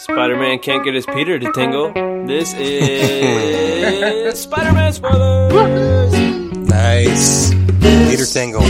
[0.00, 1.92] Spider Man can't get his Peter to tingle.
[2.26, 6.12] This is Spider Man spoilers.
[6.56, 7.52] Nice.
[7.52, 8.62] Peter Tingle.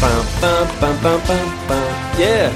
[0.00, 0.26] Bum,
[0.80, 1.20] bum, bum.
[2.18, 2.50] Yeah,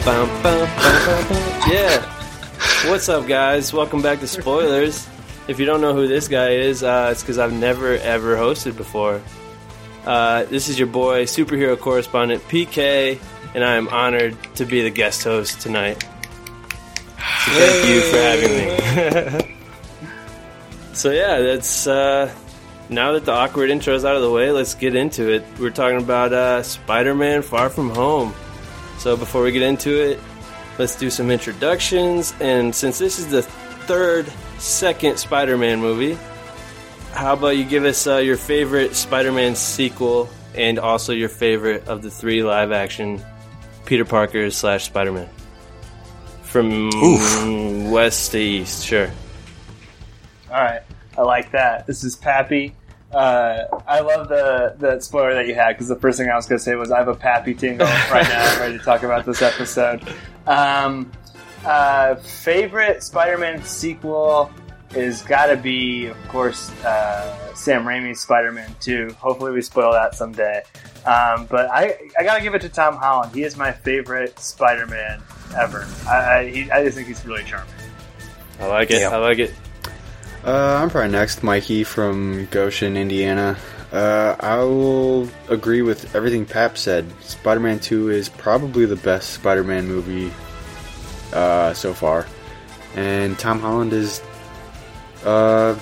[1.70, 2.90] yeah.
[2.90, 3.70] What's up, guys?
[3.70, 5.06] Welcome back to Spoilers.
[5.48, 8.74] If you don't know who this guy is, uh, it's because I've never ever hosted
[8.74, 9.20] before.
[10.06, 13.18] Uh, this is your boy, superhero correspondent PK,
[13.54, 16.02] and I am honored to be the guest host tonight.
[17.14, 19.56] So thank you for having me.
[20.92, 22.32] so yeah, that's uh,
[22.88, 25.44] now that the awkward intro is out of the way, let's get into it.
[25.58, 28.34] We're talking about uh, Spider-Man: Far From Home.
[28.98, 30.20] So before we get into it,
[30.78, 32.34] let's do some introductions.
[32.40, 34.26] And since this is the third,
[34.58, 36.18] second Spider-Man movie,
[37.12, 42.02] how about you give us uh, your favorite Spider-Man sequel and also your favorite of
[42.02, 43.24] the three live-action
[43.88, 45.26] Peter Parker slash Spider-Man
[46.42, 47.90] from Oof.
[47.90, 48.84] west to east?
[48.84, 49.10] Sure.
[50.50, 50.82] All right,
[51.16, 51.86] I like that.
[51.86, 52.74] This is Pappy.
[53.10, 56.44] Uh, I love the the spoiler that you had because the first thing I was
[56.46, 58.44] going to say was I have a Pappy tingle right now.
[58.44, 60.06] I'm ready to talk about this episode.
[60.46, 61.10] Um,
[61.64, 64.50] uh, favorite Spider-Man sequel
[64.94, 69.16] is got to be, of course, uh, Sam Raimi's Spider-Man 2.
[69.18, 70.62] Hopefully, we spoil that someday.
[71.04, 73.34] Um, but I I got to give it to Tom Holland.
[73.34, 75.20] He is my favorite Spider-Man
[75.56, 75.86] ever.
[76.06, 77.74] I I, he, I just think he's really charming.
[78.60, 79.00] I like it.
[79.00, 79.10] Yeah.
[79.10, 79.52] I like it.
[80.44, 83.56] Uh, I'm probably next, Mikey from Goshen, Indiana.
[83.90, 87.06] Uh, I will agree with everything Pap said.
[87.22, 90.32] Spider-Man 2 is probably the best Spider-Man movie
[91.32, 92.26] uh, so far,
[92.94, 94.22] and Tom Holland is
[95.24, 95.76] uh,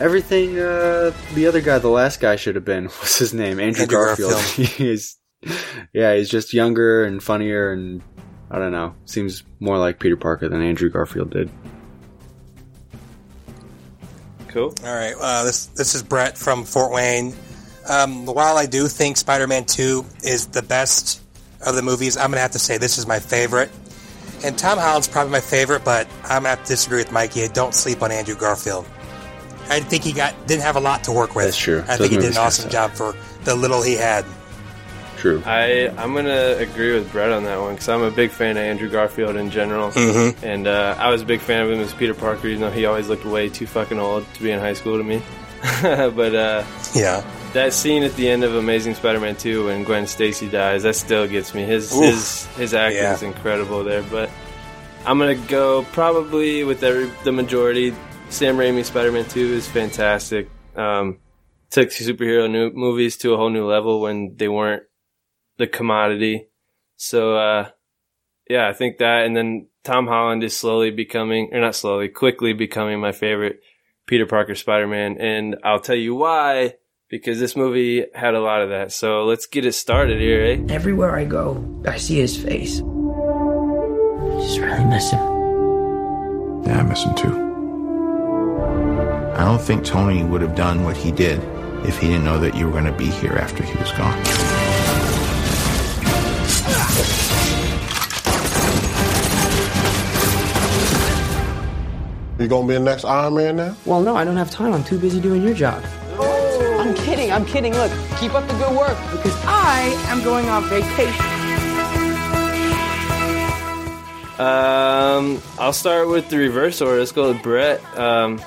[0.00, 2.84] everything uh, the other guy, the last guy, should have been.
[3.00, 3.60] What's his name?
[3.60, 4.32] Andrew, Andrew Garfield.
[4.32, 4.68] Garfield.
[4.68, 5.18] he's
[5.92, 8.02] yeah, he's just younger and funnier, and
[8.50, 8.94] I don't know.
[9.04, 11.50] Seems more like Peter Parker than Andrew Garfield did.
[14.48, 14.72] Cool.
[14.84, 15.14] All right.
[15.20, 17.34] Uh, this this is Brett from Fort Wayne.
[17.88, 21.20] Um, while I do think Spider-Man 2 is the best
[21.66, 23.70] of the movies, I'm gonna have to say this is my favorite.
[24.44, 27.44] And Tom Holland's probably my favorite, but I'm gonna have to disagree with Mikey.
[27.44, 28.86] I don't sleep on Andrew Garfield.
[29.70, 31.46] I think he got didn't have a lot to work with.
[31.46, 31.82] That's true.
[31.88, 33.14] I Those think he did an awesome job for
[33.44, 34.24] the little he had.
[35.18, 35.42] True.
[35.46, 38.62] I I'm gonna agree with Brett on that one because I'm a big fan of
[38.62, 40.44] Andrew Garfield in general, Mm-hmm.
[40.44, 42.84] and uh, I was a big fan of him as Peter Parker, even though he
[42.84, 45.22] always looked way too fucking old to be in high school to me.
[45.82, 46.62] but uh,
[46.94, 47.24] Yeah.
[47.54, 51.26] that scene at the end of Amazing Spider-Man 2 when Gwen Stacy dies, that still
[51.26, 51.62] gets me.
[51.64, 52.04] His Oof.
[52.04, 53.14] his his acting Yeah.
[53.14, 54.02] is incredible there.
[54.02, 54.28] But
[55.06, 57.94] I'm gonna go probably with every the majority.
[58.34, 60.50] Sam Raimi Spider-Man 2 is fantastic.
[60.74, 61.18] Um,
[61.70, 64.82] took superhero new movies to a whole new level when they weren't
[65.56, 66.48] the commodity.
[66.96, 67.68] So uh,
[68.50, 72.52] yeah, I think that, and then Tom Holland is slowly becoming, or not slowly, quickly
[72.52, 73.60] becoming my favorite
[74.04, 76.74] Peter Parker Spider-Man, and I'll tell you why.
[77.08, 78.90] Because this movie had a lot of that.
[78.90, 80.74] So let's get it started here, eh?
[80.74, 82.80] Everywhere I go, I see his face.
[82.80, 85.20] I just really miss him.
[86.64, 87.43] Yeah, I miss him too.
[89.36, 91.42] I don't think Tony would have done what he did
[91.84, 94.16] if he didn't know that you were going to be here after he was gone.
[102.38, 103.76] You gonna be the next Iron Man now?
[103.86, 104.72] Well, no, I don't have time.
[104.72, 105.82] I'm too busy doing your job.
[106.20, 107.72] I'm kidding, I'm kidding.
[107.72, 111.24] Look, keep up the good work because I am going on vacation.
[114.38, 116.98] Um, I'll start with the reverse order.
[116.98, 117.82] Let's go with Brett.
[117.96, 118.40] Um,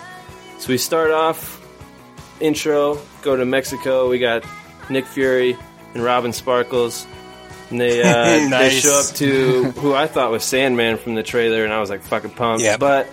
[0.59, 1.61] so we start off
[2.39, 4.09] intro, go to Mexico.
[4.09, 4.45] We got
[4.89, 5.57] Nick Fury
[5.93, 7.05] and Robin Sparkles.
[7.69, 11.65] And they uh, they show up to who I thought was Sandman from the trailer,
[11.65, 12.63] and I was like fucking pumped.
[12.63, 12.79] Yep.
[12.79, 13.09] But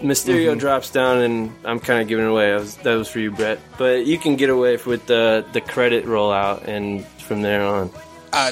[0.00, 2.52] Mysterio drops down, and I'm kind of giving it away.
[2.52, 3.60] I was, that was for you, Brett.
[3.78, 7.90] But you can get away with the the credit rollout, and from there on.
[8.32, 8.50] Uh,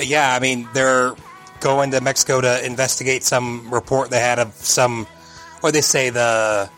[0.00, 1.14] yeah, I mean, they're
[1.60, 5.06] going to Mexico to investigate some report they had of some,
[5.62, 6.70] or they say, the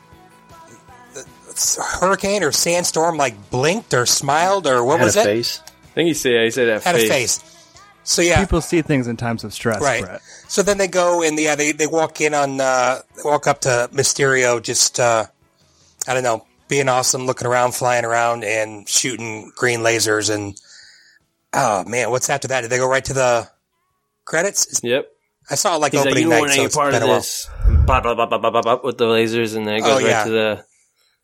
[2.00, 5.24] hurricane or sandstorm like blinked or smiled or what Had was a it?
[5.24, 5.62] face.
[5.66, 7.42] I think he said he said that Had a face.
[8.04, 10.02] So yeah, People see things in times of stress, right.
[10.02, 10.22] Brett.
[10.48, 13.60] So then they go and yeah, they, they walk in on uh, they walk up
[13.62, 15.24] to Mysterio, just uh,
[16.06, 20.34] I don't know, being awesome, looking around, flying around, and shooting green lasers.
[20.34, 20.58] And
[21.52, 22.62] oh man, what's after that?
[22.62, 23.48] Did they go right to the
[24.24, 24.80] credits?
[24.82, 25.06] Yep.
[25.50, 27.02] I saw it like He's like, opening you night, want so any it's part been
[27.02, 27.18] of a while.
[27.20, 27.48] this?
[27.86, 29.96] Bop, bop, bop, bop, bop, bop, bop, with the lasers, and then it goes Oh,
[29.96, 30.24] right yeah.
[30.24, 30.64] to the.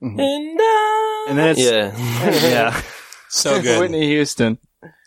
[0.04, 0.20] Mhm.
[0.20, 1.96] And, uh, And then it's yeah,
[2.50, 2.82] yeah,
[3.30, 3.80] So good.
[3.80, 4.58] Whitney Houston.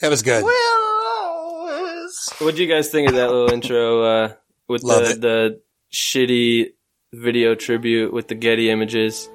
[0.02, 0.44] That was good.
[0.44, 2.10] We'll
[2.40, 4.34] What do you guys think of that little intro uh,
[4.68, 5.22] with Love the it.
[5.22, 5.62] the
[5.94, 6.72] shitty
[7.14, 9.30] video tribute with the Getty images?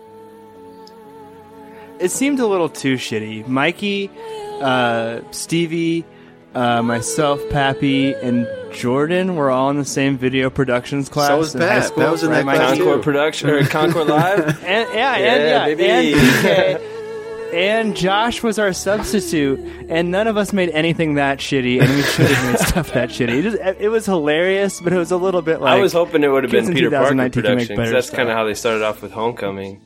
[2.01, 3.47] It seemed a little too shitty.
[3.47, 4.11] Mikey,
[4.61, 6.05] uh, Stevie,
[6.55, 11.29] uh, myself, Pappy, and Jordan were all in the same video productions class.
[11.29, 11.85] So was in high Pat.
[11.85, 12.59] school, Pat was in right, that Mikey?
[12.59, 13.03] class, Concord too.
[13.03, 14.65] production or Concord Live?
[14.65, 16.13] And yeah, Yeah, and yeah, baby.
[16.15, 16.21] and
[16.83, 16.89] DK.
[17.55, 19.61] And Josh was our substitute,
[19.91, 23.11] and none of us made anything that shitty, and we should have made stuff that
[23.11, 23.29] shitty.
[23.29, 26.25] It, just, it was hilarious, but it was a little bit like I was hoping
[26.25, 28.55] it would have been Peter Parker 2019 can make better that's kind of how they
[28.55, 29.83] started off with Homecoming.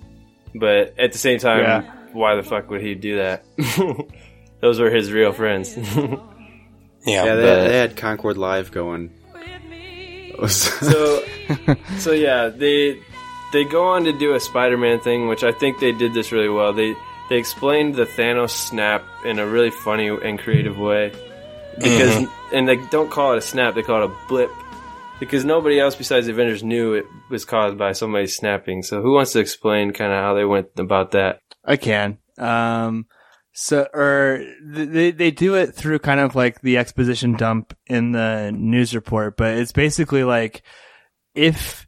[0.55, 1.93] But at the same time, Yeah.
[2.13, 3.45] why the fuck would he do that?
[4.61, 5.77] Those were his real friends.
[7.07, 7.25] Yeah.
[7.25, 9.11] Yeah, they, but- they had Concord Live going.
[10.49, 11.23] So
[11.99, 13.01] so yeah they
[13.53, 16.49] they go on to do a spider-man thing which i think they did this really
[16.49, 16.95] well they
[17.31, 21.13] they explained the thanos snap in a really funny and creative way
[21.79, 24.51] because and they don't call it a snap they call it a blip
[25.21, 29.13] because nobody else besides the avengers knew it was caused by somebody snapping so who
[29.15, 32.19] wants to explain kind of how they went about that I can.
[32.39, 33.07] Um,
[33.59, 38.53] so, or they they do it through kind of like the exposition dump in the
[38.55, 40.63] news report, but it's basically like
[41.35, 41.87] if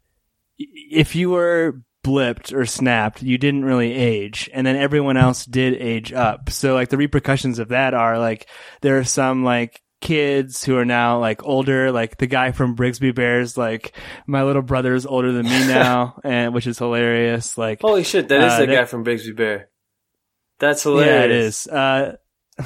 [0.58, 5.74] if you were blipped or snapped, you didn't really age, and then everyone else did
[5.74, 6.48] age up.
[6.48, 8.48] So, like the repercussions of that are like
[8.80, 13.14] there are some like kids who are now like older, like the guy from Brigsby
[13.14, 13.94] Bears, like
[14.26, 17.58] my little brother is older than me now, and which is hilarious.
[17.58, 19.68] Like holy shit that is Uh, the guy from Brigsby Bear
[20.58, 21.66] that's hilarious yeah, it is.
[21.66, 22.16] Uh,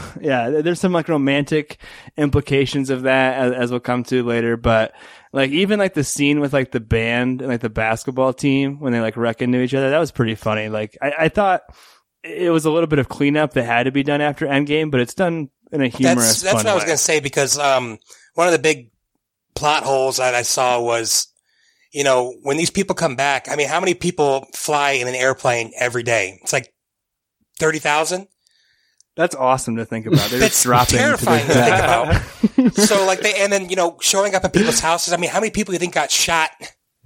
[0.20, 1.78] yeah, there's some like romantic
[2.16, 4.56] implications of that as, as we'll come to later.
[4.56, 4.94] But
[5.32, 8.92] like even like the scene with like the band and like the basketball team when
[8.92, 10.68] they like wreck into each other, that was pretty funny.
[10.68, 11.62] Like I, I thought
[12.22, 15.00] it was a little bit of cleanup that had to be done after Endgame, but
[15.00, 16.40] it's done in a humorous.
[16.40, 17.98] That's that's fun what I was going to say because um,
[18.34, 18.90] one of the big
[19.54, 21.28] plot holes that I saw was,
[21.92, 23.48] you know, when these people come back.
[23.50, 26.38] I mean, how many people fly in an airplane every day?
[26.42, 26.72] It's like
[27.62, 28.26] thirty thousand.
[29.14, 30.30] That's awesome to think about.
[30.30, 31.60] They're That's just dropping terrifying to to
[32.54, 32.74] think about.
[32.88, 35.12] so like they and then you know showing up at people's houses.
[35.12, 36.50] I mean, how many people do you think got shot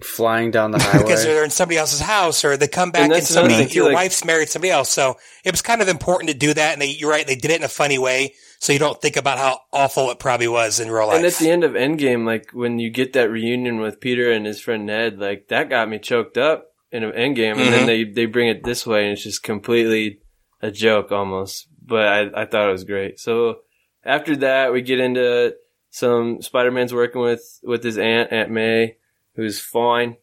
[0.02, 3.12] flying down the highway because they're in somebody else's house or they come back And
[3.14, 4.90] and, somebody thing, your like- wife's married somebody else.
[4.90, 6.74] So it was kind of important to do that.
[6.74, 9.16] And they, you're right, they did it in a funny way, so you don't think
[9.16, 11.16] about how awful it probably was in real life.
[11.16, 14.44] And at the end of Endgame, like when you get that reunion with Peter and
[14.44, 17.86] his friend Ned, like that got me choked up in an Endgame, and then Mhm.
[17.86, 20.20] they they bring it this way, and it's just completely
[20.62, 21.68] a joke almost.
[21.84, 23.18] But I I thought it was great.
[23.20, 23.58] So
[24.04, 25.54] after that, we get into
[25.90, 28.96] some Spider Man's working with with his aunt Aunt May,
[29.34, 30.16] who's fine,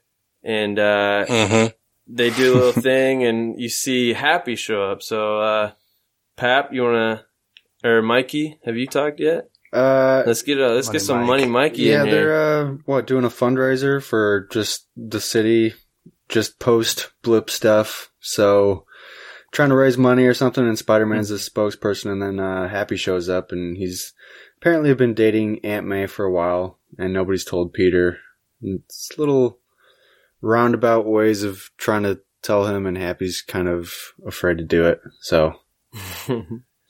[0.44, 1.74] and uh, Mhm.
[2.08, 5.02] they do a little thing, and you see Happy show up.
[5.02, 5.72] So uh,
[6.36, 7.26] Pap, you wanna
[7.84, 9.50] or Mikey, have you talked yet?
[9.74, 11.28] Uh, Let's get uh, let's Money get some Mike.
[11.28, 11.82] money, Mikey.
[11.84, 12.16] yeah, in here.
[12.16, 15.74] they're uh, what doing a fundraiser for just the city,
[16.30, 18.12] just post blip stuff.
[18.20, 18.86] So
[19.54, 20.68] trying to raise money or something.
[20.68, 24.14] And Spider Man's the spokesperson, and then uh, Happy shows up, and he's
[24.58, 28.18] apparently been dating Aunt May for a while, and nobody's told Peter.
[28.62, 29.60] And It's little
[30.42, 33.94] roundabout ways of trying to tell him, and Happy's kind of
[34.26, 35.00] afraid to do it.
[35.22, 35.54] So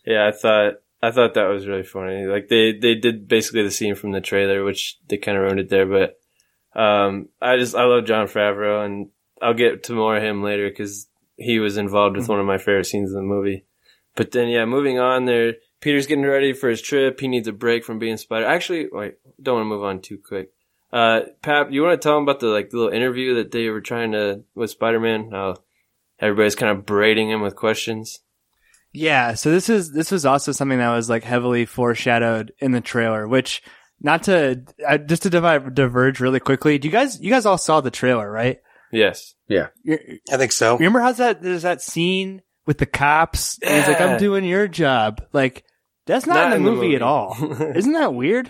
[0.05, 2.25] yeah, I thought I thought that was really funny.
[2.25, 5.59] Like they they did basically the scene from the trailer, which they kind of ruined
[5.59, 5.85] it there.
[5.85, 6.17] But
[6.79, 9.09] um, I just I love Jon Favreau, and
[9.41, 12.57] I'll get to more of him later because he was involved with one of my
[12.57, 13.65] favorite scenes in the movie.
[14.15, 15.55] But then yeah, moving on there.
[15.81, 17.19] Peter's getting ready for his trip.
[17.19, 18.45] He needs a break from being Spider.
[18.45, 20.51] Actually, wait, don't want to move on too quick.
[20.93, 23.81] Uh, Pap, you want to tell him about the like little interview that they were
[23.81, 25.31] trying to with Spider Man?
[25.31, 25.55] How
[26.19, 28.19] everybody's kind of braiding him with questions.
[28.93, 32.81] Yeah, so this is this was also something that was like heavily foreshadowed in the
[32.81, 33.27] trailer.
[33.27, 33.63] Which,
[33.99, 36.77] not to uh, just to diverge really quickly.
[36.77, 38.59] Do you guys you guys all saw the trailer, right?
[38.93, 39.35] Yes.
[39.49, 39.67] Yeah.
[40.31, 40.75] I think so.
[40.77, 41.41] remember how's that?
[41.41, 45.63] There's that scene with the cops, and he's like, "I'm doing your job." Like
[46.05, 47.35] that's not, in the movie, at all.
[47.75, 48.49] Isn't that weird?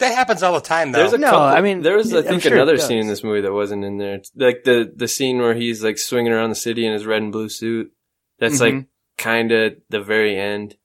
[0.00, 0.98] That happens all the time, though.
[0.98, 1.42] There's a No, couple.
[1.42, 3.98] I mean, there was I think sure another scene in this movie that wasn't in
[3.98, 4.14] there.
[4.16, 7.22] It's like the the scene where he's like swinging around the city in his red
[7.22, 7.92] and blue suit.
[8.38, 8.86] That's like Mhm.
[9.18, 10.76] kind of the very end.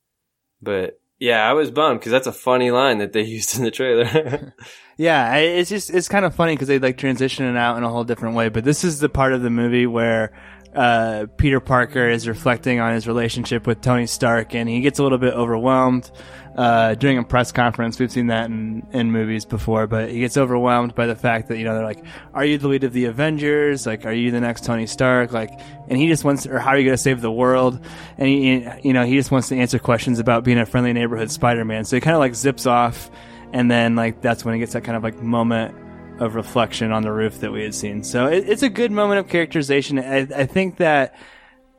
[0.62, 3.72] But yeah, I was bummed because that's a funny line that they used in the
[3.72, 4.54] trailer.
[5.00, 7.90] Yeah, it's just it's kind of funny because they like transition it out in a
[7.90, 8.50] whole different way.
[8.50, 10.34] But this is the part of the movie where
[10.76, 15.04] uh, Peter Parker is reflecting on his relationship with Tony Stark, and he gets a
[15.04, 16.12] little bit overwhelmed
[16.56, 18.00] uh, during a press conference.
[18.00, 21.58] We've seen that in in movies before, but he gets overwhelmed by the fact that
[21.58, 23.86] you know they're like, "Are you the lead of the Avengers?
[23.86, 25.32] Like, are you the next Tony Stark?
[25.32, 25.52] Like?"
[25.88, 27.84] And he just wants, or how are you going to save the world?
[28.18, 31.32] And he, you know, he just wants to answer questions about being a friendly neighborhood
[31.32, 31.86] Spider-Man.
[31.86, 33.10] So he kind of like zips off
[33.54, 35.76] and then like that's when he gets that kind of like moment
[36.20, 38.04] of reflection on the roof that we had seen.
[38.04, 40.00] So it, it's a good moment of characterization.
[40.00, 41.16] I, I think that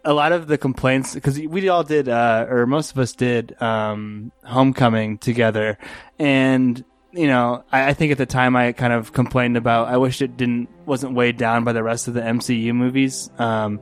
[0.04, 3.61] a lot of the complaints because we all did uh, or most of us did
[3.62, 5.78] um, homecoming together.
[6.18, 6.82] And
[7.12, 10.23] you know I, I think at the time i kind of complained about i wish
[10.23, 13.80] it didn't wasn't weighed down by the rest of the mcu movies um,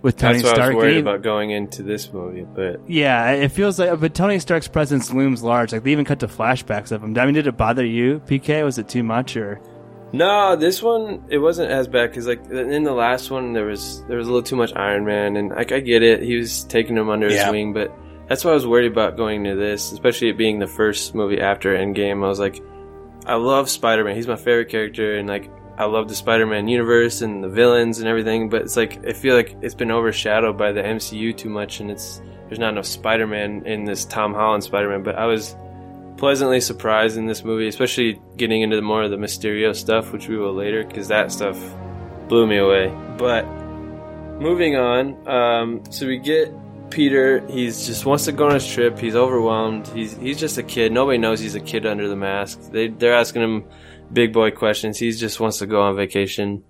[0.00, 2.80] with tony That's what stark I was worried he- about going into this movie, but
[2.88, 5.72] yeah it feels like but tony stark's presence looms large.
[5.72, 7.16] Like they even cut to flashbacks of him.
[7.18, 9.60] I mean did it bother you pk was it too much or
[10.12, 14.04] No, this one it wasn't as bad because like in the last one there was
[14.08, 16.64] there was a little too much Iron Man, and like I get it, he was
[16.64, 17.44] taking him under Yeah.
[17.44, 17.92] his wing, but
[18.28, 21.40] that's why I was worried about going to this, especially it being the first movie
[21.40, 22.24] after Endgame.
[22.24, 22.60] I was like,
[23.26, 25.48] I love Spider Man, he's my favorite character, and like
[25.78, 29.12] I love the Spider Man universe and the villains and everything, but it's like I
[29.12, 32.86] feel like it's been overshadowed by the MCU too much, and it's there's not enough
[32.86, 35.54] Spider Man in this Tom Holland Spider Man, but I was
[36.20, 40.36] pleasantly surprised in this movie, especially getting into more of the Mysterio stuff, which we
[40.36, 41.58] will later, because that stuff
[42.28, 42.94] blew me away.
[43.16, 43.46] But
[44.38, 46.52] moving on, um, so we get
[46.90, 47.44] Peter.
[47.48, 48.98] He's just wants to go on his trip.
[48.98, 49.88] He's overwhelmed.
[49.88, 50.92] He's he's just a kid.
[50.92, 52.70] Nobody knows he's a kid under the mask.
[52.70, 53.64] They they're asking him
[54.12, 54.98] big boy questions.
[54.98, 56.64] He just wants to go on vacation.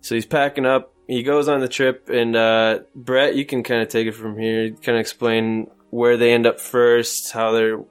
[0.00, 0.92] So he's packing up.
[1.06, 4.36] He goes on the trip, and uh, Brett, you can kind of take it from
[4.36, 4.70] here.
[4.70, 7.84] Kind of explain where they end up first, how their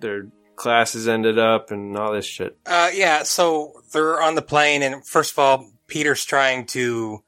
[0.00, 2.58] their classes ended up, and all this shit.
[2.66, 7.22] Uh, yeah, so they're on the plane, and first of all, Peter's trying to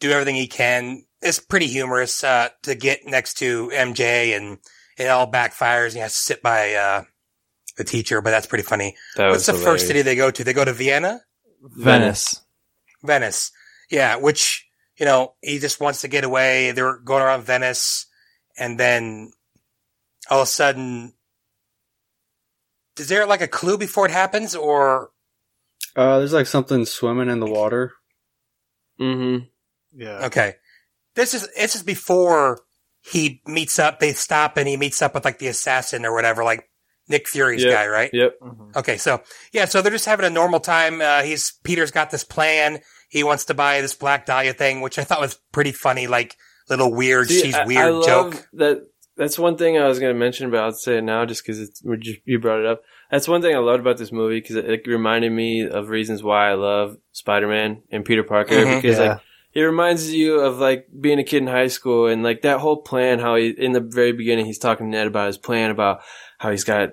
[0.00, 1.04] do everything he can.
[1.20, 4.58] It's pretty humorous uh, to get next to MJ, and
[4.96, 5.86] it all backfires.
[5.86, 7.04] And he has to sit by uh,
[7.76, 8.96] the teacher, but that's pretty funny.
[9.16, 10.44] That What's the was first city they go to?
[10.44, 11.20] They go to Vienna,
[11.62, 12.42] venice
[13.02, 13.52] Venice.
[13.90, 14.66] Yeah, which
[14.98, 16.72] you know he just wants to get away.
[16.72, 18.06] They're going around Venice,
[18.58, 19.32] and then
[20.30, 21.14] all of a sudden,
[23.00, 25.10] is there like a clue before it happens, or
[25.96, 27.92] Uh, there's like something swimming in the water.
[29.00, 29.44] Mm-hmm.
[30.00, 30.26] Yeah.
[30.26, 30.54] Okay.
[31.14, 32.60] This is this is before
[33.00, 34.00] he meets up.
[34.00, 36.68] They stop and he meets up with like the assassin or whatever, like
[37.08, 37.72] Nick Fury's Yep.
[37.72, 38.10] guy, right?
[38.12, 38.34] Yep.
[38.76, 41.00] Okay, so yeah, so they're just having a normal time.
[41.00, 42.80] Uh, he's Peter's got this plan.
[43.08, 46.36] He wants to buy this Black Dahlia thing, which I thought was pretty funny, like
[46.68, 48.48] little weird, See, she's I- weird I love joke.
[48.54, 48.82] That
[49.18, 51.82] that's one thing I was going to mention, but I'll say it now just because
[52.24, 52.82] you brought it up.
[53.10, 56.22] That's one thing I loved about this movie because it, it reminded me of reasons
[56.22, 58.82] why I love Spider-Man and Peter Parker Mhm.
[58.82, 59.08] because Yeah.
[59.08, 59.20] like
[59.54, 62.76] it reminds you of like being a kid in high school and like that whole
[62.82, 63.18] plan.
[63.18, 66.00] How he in the very beginning he's talking to Ned about his plan about
[66.38, 66.90] how he's got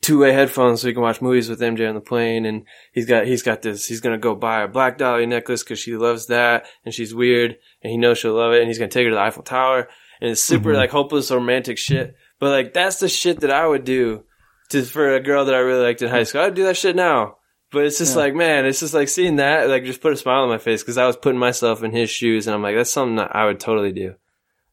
[0.00, 3.26] two-way headphones so he can watch movies with MJ on the plane, and he's got
[3.26, 3.86] he's got this.
[3.86, 7.56] He's gonna go buy a Black Dahlia necklace because she loves that, and she's weird,
[7.82, 9.88] and he knows she'll love it, and he's gonna take her to the Eiffel Tower,
[10.20, 10.78] and it's super mm-hmm.
[10.78, 12.16] like hopeless romantic shit.
[12.38, 14.24] But like that's the shit that I would do
[14.70, 16.42] to for a girl that I really liked in high school.
[16.42, 17.36] I'd do that shit now.
[17.70, 20.42] But it's just like, man, it's just like seeing that, like, just put a smile
[20.42, 22.90] on my face because I was putting myself in his shoes, and I'm like, that's
[22.90, 24.14] something that I would totally do.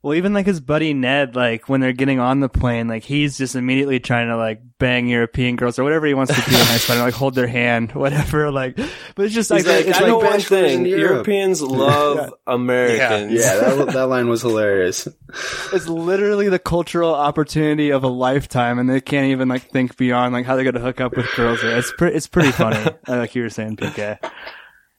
[0.06, 3.40] Well, even like his buddy Ned, like when they're getting on the plane, like he's
[3.40, 6.62] just immediately trying to like bang European girls or whatever he wants to do in
[6.64, 8.52] high school, like hold their hand, whatever.
[8.52, 8.76] Like,
[9.16, 10.86] but it's just like, like, it's I know like one thing.
[10.86, 13.34] Europeans love Americans.
[13.34, 15.08] Yeah, that, that line was hilarious.
[15.74, 20.36] it's literally the cultural opportunity of a lifetime, and they can't even like think beyond
[20.36, 21.64] like how they're gonna hook up with girls.
[21.64, 24.20] There, it's pretty, it's pretty funny, like you were saying, PK.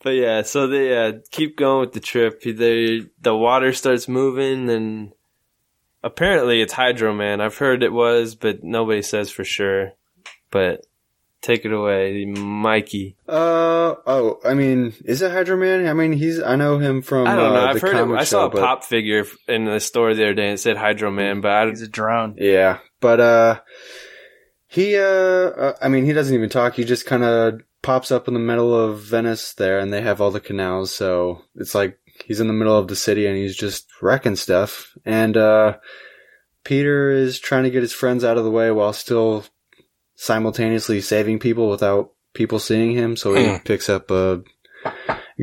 [0.02, 2.42] But yeah, so they uh, keep going with the trip.
[2.42, 5.12] They the water starts moving, and
[6.02, 7.40] apparently it's Hydro Man.
[7.40, 9.92] I've heard it was, but nobody says for sure.
[10.50, 10.86] But
[11.40, 13.16] take it away, Mikey.
[13.28, 15.86] Uh oh, I mean, is it Hydro Man?
[15.88, 17.60] I mean, he's I know him from I don't know.
[17.60, 17.98] uh, I've heard it.
[17.98, 20.54] comic I saw show, a but- pop figure in the store the other day, and
[20.54, 21.40] it said Hydro Man.
[21.40, 22.36] But I, He's a drone.
[22.38, 23.60] Yeah, but uh,
[24.68, 26.74] he uh, uh, I mean, he doesn't even talk.
[26.74, 30.20] He just kind of pops up in the middle of Venice there, and they have
[30.20, 33.56] all the canals, so it's like he's in the middle of the city and he's
[33.56, 34.92] just wrecking stuff.
[35.04, 35.76] And uh,
[36.64, 39.44] Peter is trying to get his friends out of the way while still
[40.16, 43.16] simultaneously saving people without people seeing him.
[43.16, 43.56] So he Hmm.
[43.64, 44.42] picks up a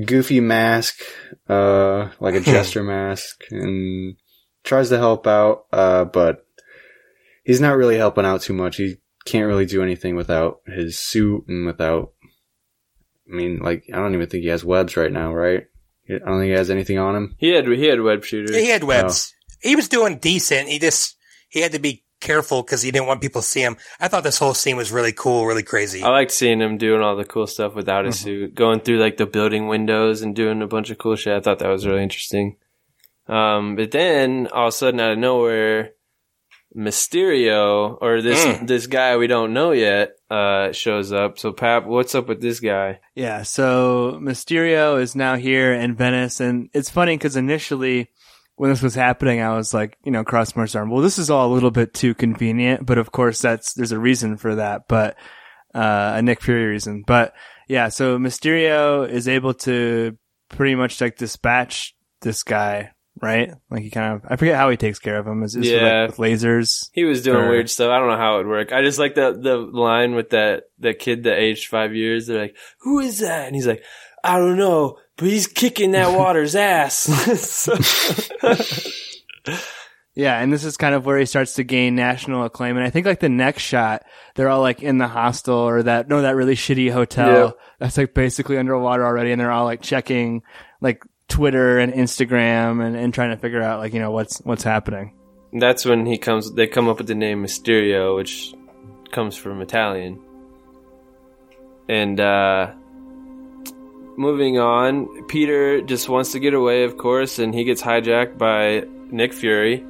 [0.05, 0.95] goofy mask,
[1.47, 4.15] uh, like a jester mask, and
[4.63, 6.45] tries to help out, uh, but
[7.43, 8.77] he's not really helping out too much.
[8.77, 12.12] He can't really do anything without his suit and without.
[13.31, 15.65] I mean, like I don't even think he has webs right now, right?
[16.09, 17.35] I don't think he has anything on him.
[17.37, 18.55] he had he had web shooters.
[18.55, 19.33] He had webs.
[19.61, 20.67] He was doing decent.
[20.67, 21.15] He just
[21.49, 23.77] he had to be careful because he didn't want people to see him.
[23.99, 26.01] I thought this whole scene was really cool, really crazy.
[26.03, 29.17] I liked seeing him doing all the cool stuff without his suit, going through like
[29.17, 31.33] the building windows and doing a bunch of cool shit.
[31.35, 32.57] I thought that was really interesting.
[33.27, 35.92] Um, but then all of a sudden, out of nowhere,
[36.75, 38.67] Mysterio or this Mm.
[38.67, 41.37] this guy we don't know yet uh, shows up.
[41.39, 42.99] So Pap, what's up with this guy?
[43.15, 48.09] Yeah, so Mysterio is now here in Venice, and it's funny because initially,
[48.55, 50.89] when this was happening, I was like, you know, cross my arm.
[50.89, 53.99] Well, this is all a little bit too convenient, but of course, that's there's a
[53.99, 55.15] reason for that, but
[55.75, 57.03] uh, a Nick Fury reason.
[57.05, 57.33] But
[57.67, 60.17] yeah, so Mysterio is able to
[60.49, 63.51] pretty much like dispatch this guy, right?
[63.69, 65.43] Like he kind of, I forget how he takes care of him.
[65.43, 66.05] Is Yeah.
[66.07, 66.89] with, like, with lasers?
[66.93, 67.89] He was doing Or- weird stuff.
[67.89, 68.71] I don't know how it would work.
[68.73, 72.27] I just like the the line with that that kid that aged five years.
[72.27, 73.83] They're like, "Who is that?" And he's like,
[74.23, 77.07] "I don't know, but he's kicking that water's ass."
[80.15, 82.77] Yeah, and this is kind of where he starts to gain national acclaim.
[82.77, 84.03] And I think like the next shot,
[84.35, 87.51] they're all like in the hostel or that no, that really shitty hotel Yeah.
[87.79, 90.43] that's like basically underwater already, and they're all like checking
[90.81, 91.01] like
[91.33, 95.13] Twitter and Instagram and, and trying to figure out like you know what's what's happening.
[95.51, 96.51] That's when he comes.
[96.53, 98.53] They come up with the name Mysterio, which
[99.11, 100.19] comes from Italian.
[101.89, 102.71] And uh,
[104.17, 108.83] moving on, Peter just wants to get away, of course, and he gets hijacked by
[109.11, 109.83] Nick Fury.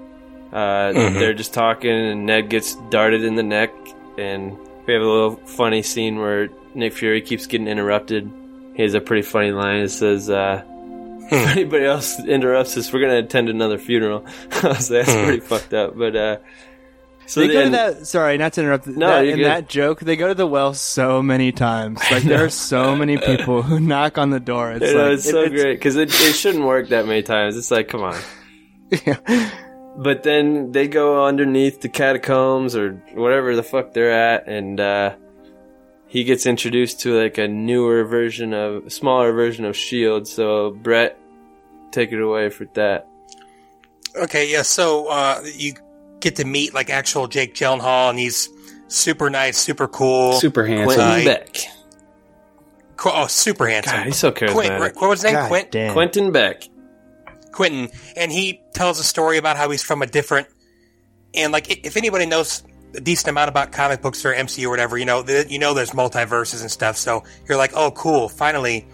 [0.52, 1.14] Uh, Mhm.
[1.20, 3.72] They're just talking, and Ned gets darted in the neck,
[4.18, 8.30] and we have a little funny scene where Nick Fury keeps getting interrupted.
[8.76, 9.82] He has a pretty funny line.
[9.82, 10.64] It says, uh,
[11.32, 14.26] if anybody else interrupts us, we're going to attend another funeral.
[14.64, 15.24] I was like, that's Hmm.
[15.26, 15.98] pretty fucked up.
[15.98, 16.38] But, uh,
[17.26, 18.06] so they go to that.
[18.08, 18.86] Sorry, not to interrupt.
[18.86, 19.46] No, that, you're in good.
[19.46, 22.02] that joke, they go to the well so many times.
[22.12, 24.72] Like there are so many people who knock on the door.
[24.74, 27.24] It's I know, like it's so it- great because it, it shouldn't work that many
[27.24, 27.56] times.
[27.58, 28.20] It's like, come on.
[29.96, 35.16] But then they go underneath the catacombs or whatever the fuck they're at, and uh,
[36.14, 40.28] he gets introduced to like a newer version of, smaller version of Shield.
[40.28, 41.18] So Brett,
[41.92, 43.08] take it away for that.
[44.16, 44.62] Okay, yeah.
[44.62, 45.74] So uh, you
[46.20, 48.48] get to meet like actual Jake Gyllenhaal, and he's
[48.90, 51.02] super nice, super cool, Super handsome.
[51.02, 51.58] Quentin Beck.
[52.96, 53.96] Qu- oh, super handsome.
[53.96, 54.96] God, he's so Quint, charismatic.
[55.02, 55.42] what was his name?
[55.42, 55.72] God Quint.
[55.72, 55.94] damn.
[55.94, 56.62] Quentin Beck.
[57.52, 60.48] Quentin, and he tells a story about how he's from a different.
[61.34, 62.62] And like, if anybody knows
[62.96, 65.74] a decent amount about comic books or MCU or whatever, you know, th- you know,
[65.74, 66.98] there's multiverses and stuff.
[66.98, 68.86] So you're like, oh, cool, finally.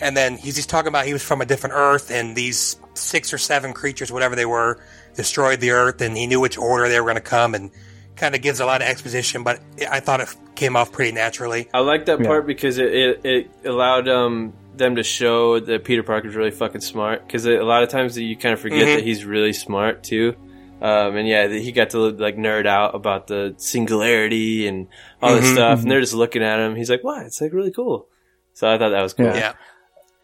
[0.00, 3.32] And then he's just talking about he was from a different Earth, and these six
[3.32, 4.78] or seven creatures, whatever they were,
[5.14, 7.70] destroyed the Earth, and he knew which order they were going to come, and
[8.14, 9.42] kind of gives a lot of exposition.
[9.42, 9.60] But
[9.90, 11.68] I thought it came off pretty naturally.
[11.72, 12.26] I like that Yeah.
[12.26, 16.80] part because it, it, it allowed um, them to show that Peter Parker's really fucking
[16.82, 17.26] smart.
[17.26, 18.96] Because a lot of times you kind of forget Mhm.
[18.96, 20.34] that he's really smart too.
[20.80, 24.88] Um, and yeah, he got to like nerd out about the singularity and
[25.22, 25.52] all this Mhm.
[25.54, 26.76] stuff, and they're just looking at him.
[26.76, 28.08] He's like, "Wow, it's like really cool."
[28.52, 29.26] So I thought that was cool.
[29.26, 29.36] Yeah.
[29.36, 29.52] Yeah.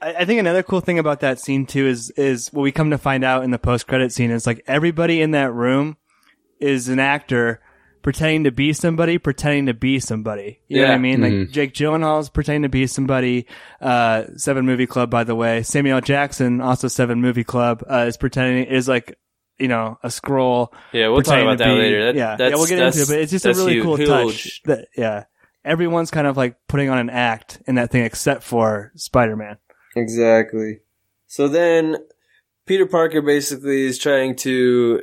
[0.00, 2.90] I, I think another cool thing about that scene too is is what we come
[2.90, 5.96] to find out in the post credit scene is like everybody in that room
[6.60, 7.60] is an actor
[8.02, 10.58] pretending to be somebody, pretending to be somebody.
[10.68, 10.98] You know what I Yeah.
[10.98, 11.20] mean?
[11.20, 11.40] Mhm.
[11.42, 13.46] Like Jake Gyllenhaal's pretending to be somebody.
[13.80, 15.62] Uh, Seven Movie Club, by the way.
[15.62, 19.16] Samuel Jackson, also Seven Movie Club, uh, is pretending is like
[19.62, 20.72] you know a Skrull.
[20.92, 22.06] Yeah, we'll talk about that be- later.
[22.06, 23.08] That, yeah, that's, yeah, we'll get into it.
[23.08, 24.08] But it's just a really hu- cool huge.
[24.08, 24.62] touch.
[24.64, 25.24] That yeah,
[25.64, 29.58] everyone's kind of like putting on an act in that thing except for Spider Man.
[29.96, 30.80] Exactly.
[31.26, 31.96] So then
[32.66, 35.02] Peter Parker basically is trying to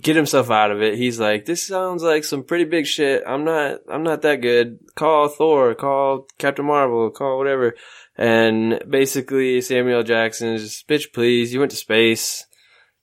[0.00, 0.96] get himself out of it.
[0.96, 3.22] He's like, "This sounds like some pretty big shit.
[3.26, 4.78] I'm not I'm not that good.
[4.96, 7.74] Call Thor, call Captain Marvel, call whatever."
[8.16, 12.46] And basically Samuel Jackson is just, "Bitch, please, you went to space."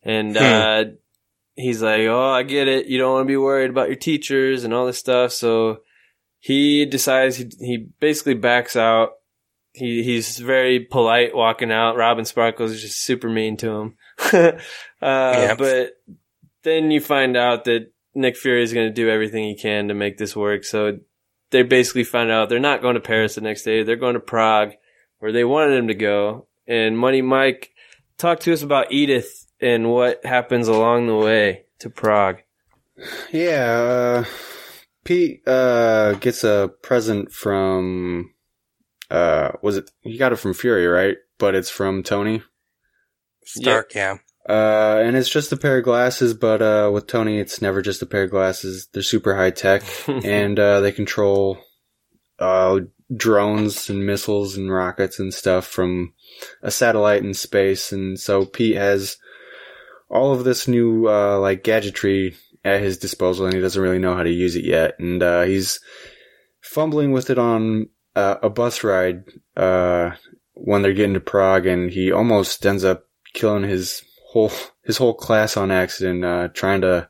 [0.03, 0.43] And Hmm.
[0.43, 0.83] uh
[1.55, 2.87] he's like, "Oh, I get it.
[2.87, 5.81] You don't want to be worried about your teachers and all this stuff." So
[6.39, 9.11] he decides he he basically backs out
[9.73, 11.95] he he's very polite walking out.
[11.97, 13.97] Robin Sparkles is just super mean to him.
[14.33, 14.51] uh,
[15.01, 15.57] Yep.
[15.57, 15.91] But
[16.63, 19.93] then you find out that Nick Fury is going to do everything he can to
[19.93, 20.63] make this work.
[20.63, 20.99] So
[21.51, 23.83] they basically find out they're not going to Paris the next day.
[23.83, 24.73] They're going to Prague,
[25.19, 26.47] where they wanted him to go.
[26.67, 27.71] And Money Mike,
[28.17, 32.37] talk to us about Edith and what happens along the way to Prague.
[33.31, 34.25] Yeah, uh,
[35.03, 38.33] Pete uh, gets a present from.
[39.09, 39.91] Uh, was it?
[40.01, 41.17] He got it from Fury, right?
[41.37, 42.43] But it's from Tony.
[43.43, 44.17] Stark, yeah.
[44.47, 48.01] Uh, and it's just a pair of glasses, but uh, with Tony, it's never just
[48.01, 48.87] a pair of glasses.
[48.91, 51.59] They're super high tech, and uh, they control
[52.39, 52.79] uh,
[53.15, 56.13] drones and missiles and rockets and stuff from
[56.61, 57.91] a satellite in space.
[57.91, 59.17] And so Pete has
[60.11, 64.15] all of this new uh, like gadgetry at his disposal, and he doesn't really know
[64.15, 64.99] how to use it yet.
[64.99, 65.79] And uh, he's
[66.59, 69.23] fumbling with it on uh, a bus ride
[69.55, 70.11] uh,
[70.53, 74.51] when they're getting to Prague, and he almost ends up killing his whole
[74.83, 77.07] his whole class on accident, uh, trying to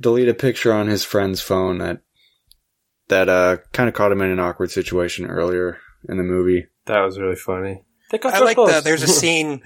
[0.00, 2.00] delete a picture on his friend's phone that
[3.08, 6.66] that uh kind of caught him in an awkward situation earlier in the movie.
[6.86, 7.82] That was really funny.
[8.12, 9.62] I like the, there's a scene,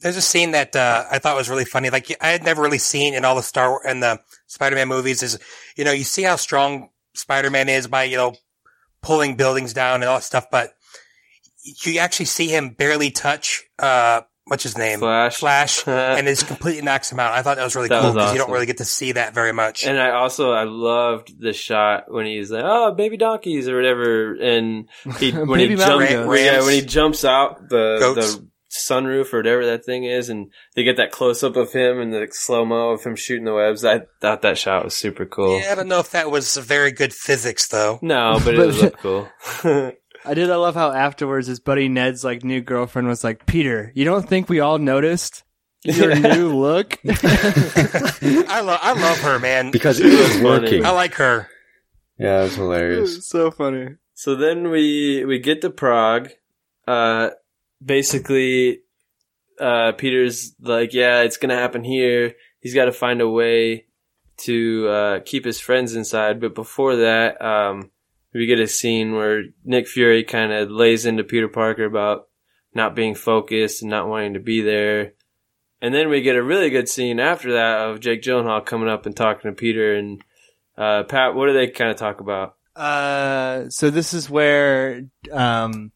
[0.00, 1.90] there's a scene that, uh, I thought was really funny.
[1.90, 5.22] Like I had never really seen in all the Star Wars and the Spider-Man movies
[5.22, 5.38] is,
[5.76, 8.34] you know, you see how strong Spider-Man is by, you know,
[9.02, 10.74] pulling buildings down and all that stuff, but
[11.84, 14.98] you actually see him barely touch, uh, what's his name?
[14.98, 15.36] Flash.
[15.36, 17.32] Flash, and it completely knocks him out.
[17.32, 19.12] I thought that was really That cool was because you don't really get to see
[19.12, 19.86] that very much.
[19.86, 24.34] And I also I loved the shot when he's like, "Oh, baby donkeys" or whatever,
[24.34, 28.34] and he when he jumps, mountain yeah, when he jumps out the Goats.
[28.34, 32.00] the sunroof or whatever that thing is, and they get that close up of him
[32.00, 33.84] and the slow mo of him shooting the webs.
[33.84, 35.60] I thought that shot was super cool.
[35.60, 37.98] yeah, I don't know if that was very good physics though.
[38.02, 39.28] No, but it was looked cool.
[40.26, 40.50] I did.
[40.50, 44.26] I love how afterwards his buddy Ned's like new girlfriend was like, Peter, you don't
[44.28, 45.44] think we all noticed
[45.84, 46.98] your new look?
[47.06, 49.70] I love, I love her, man.
[49.70, 50.84] Because it was working.
[50.84, 51.48] I like her.
[52.18, 53.28] Yeah, it was hilarious.
[53.28, 53.96] so funny.
[54.14, 56.30] So then we we get to Prague.
[56.86, 57.30] Uh,
[57.84, 58.80] basically,
[59.60, 62.34] uh, Peter's like, yeah, it's gonna happen here.
[62.60, 63.86] He's got to find a way
[64.36, 66.40] to uh, keep his friends inside.
[66.40, 67.90] But before that, um,
[68.32, 72.28] we get a scene where Nick Fury kind of lays into Peter Parker about
[72.74, 75.12] not being focused and not wanting to be there.
[75.80, 79.06] And then we get a really good scene after that of Jake Gyllenhaal coming up
[79.06, 80.24] and talking to Peter and
[80.76, 81.34] uh, Pat.
[81.34, 82.56] What do they kind of talk about?
[82.74, 85.92] Uh, so this is where um,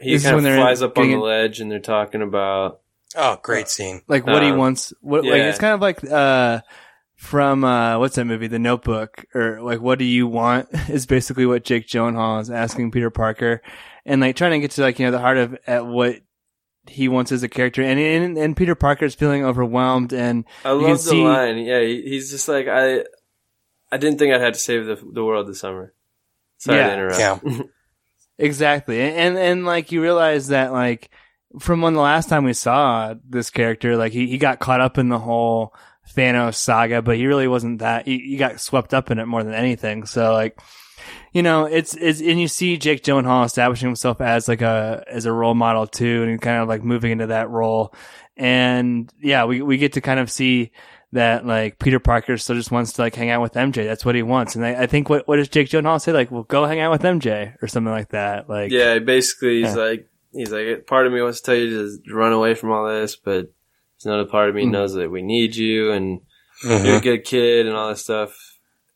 [0.00, 2.22] He This is kind when of they're flies up on the ledge and they're talking
[2.22, 2.80] about
[3.16, 4.02] Oh, great scene.
[4.08, 4.92] like what he Um, wants.
[5.00, 5.48] What like yeah.
[5.48, 6.60] it's kind of like uh
[7.14, 11.46] from uh what's that movie, The Notebook, or like what do you want is basically
[11.46, 13.62] what Jake Gyllenhaal is asking Peter Parker,
[14.04, 16.16] and like trying to get to like you know the heart of at what
[16.88, 20.80] he wants as a character, and and, and Peter Parker's feeling overwhelmed, and I You
[20.80, 21.58] can love the see- line.
[21.58, 23.04] Yeah, he, he's just like I.
[23.90, 25.94] I didn't think I'd have to save the the world this summer.
[26.58, 26.86] Sorry Yeah.
[26.88, 27.18] to interrupt.
[27.20, 27.38] Yeah.
[28.38, 29.00] Exactly.
[29.00, 31.10] And, and like you realize that like
[31.58, 34.98] from when the last time we saw this character, like he, he got caught up
[34.98, 35.74] in the whole
[36.14, 39.42] Thanos saga, but he really wasn't that he, he got swept up in it more
[39.42, 40.06] than anything.
[40.06, 40.60] So like
[41.32, 45.26] you know, it's it's and you see Jake Gyllenhaal establishing himself as like a as
[45.26, 47.94] a role model too, and kind of like moving into that role.
[48.36, 50.72] And yeah, we we get to kind of see
[51.12, 53.84] that like Peter Parker still just wants to like hang out with MJ.
[53.84, 54.56] That's what he wants.
[54.56, 56.12] And I, I think what what does Jake Gyllenhaal say?
[56.12, 58.48] Like, well, go hang out with MJ or something like that.
[58.48, 59.82] Like, Yeah, basically he's Yeah.
[59.82, 61.70] like he's like part of me wants to tell you
[62.04, 63.46] to run away from all this, but
[63.98, 64.72] there's another part of me Mhm.
[64.72, 66.20] knows that we need you and
[66.64, 66.86] Mm-hmm.
[66.86, 68.34] you're a good kid and all this stuff.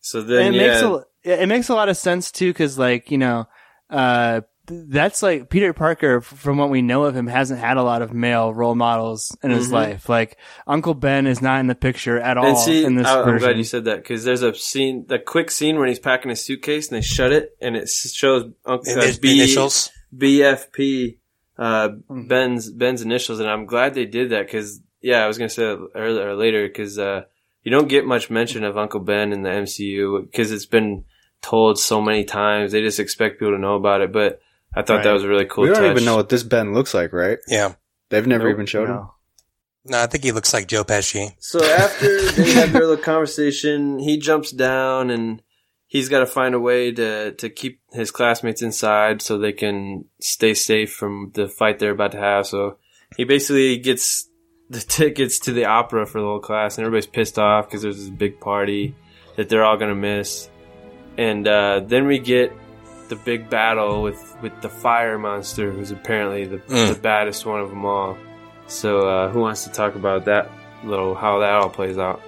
[0.01, 2.79] So then and it yeah, makes a it makes a lot of sense too because
[2.79, 3.47] like you know
[3.91, 8.03] uh that's like Peter Parker from what we know of him hasn't had a lot
[8.03, 9.73] of male role models in his Mhm.
[9.73, 13.21] life like Uncle Ben is not in the picture at all see, in this I,
[13.23, 16.31] I'm glad you said that because there's a scene, the quick scene when he's packing
[16.31, 19.91] his suitcase and they shut it and it shows Uncle uh, B- initials.
[20.17, 21.19] BFP,
[21.59, 22.29] uh, Mhm.
[22.29, 25.65] Ben's Ben's initials, and I'm glad they did that because yeah, I was gonna say
[25.65, 27.23] that earlier or later because uh,
[27.63, 31.05] you don't get much mention of Uncle Ben in the MCU because it's been
[31.43, 32.73] told so many times.
[32.73, 34.41] They just expect people to know about it, but
[34.75, 35.65] I thought that was a really cool.
[35.65, 35.91] we don't touch.
[35.91, 37.39] even know what this Ben looks like, right?
[37.49, 37.75] Yeah.
[38.11, 38.55] They've never Nope.
[38.55, 38.97] even showed him.
[38.97, 39.15] No.
[39.87, 41.33] No, I think he looks like Joe Pesci.
[41.39, 45.41] So after they have their little conversation, he jumps down and
[45.87, 50.05] he's got to find a way to to keep his classmates inside so they can
[50.21, 52.47] stay safe from the fight they're about to have.
[52.47, 52.77] So
[53.17, 54.29] he basically gets
[54.69, 57.97] the tickets to the opera for the whole class, and everybody's pissed off because there's
[57.99, 58.95] this big party
[59.37, 60.49] that they're all gonna miss.
[61.17, 62.53] And uh, then we get
[63.11, 66.95] the big battle with with the fire monster, who's apparently the, Mm.
[66.95, 68.17] the baddest one of them all.
[68.67, 70.51] So uh, who wants to talk about that
[70.85, 72.23] little how that all plays out?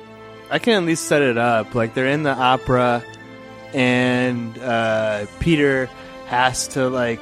[0.51, 3.03] I can at least set it up like they're in the opera
[3.73, 5.89] and uh, Peter
[6.27, 7.21] has to like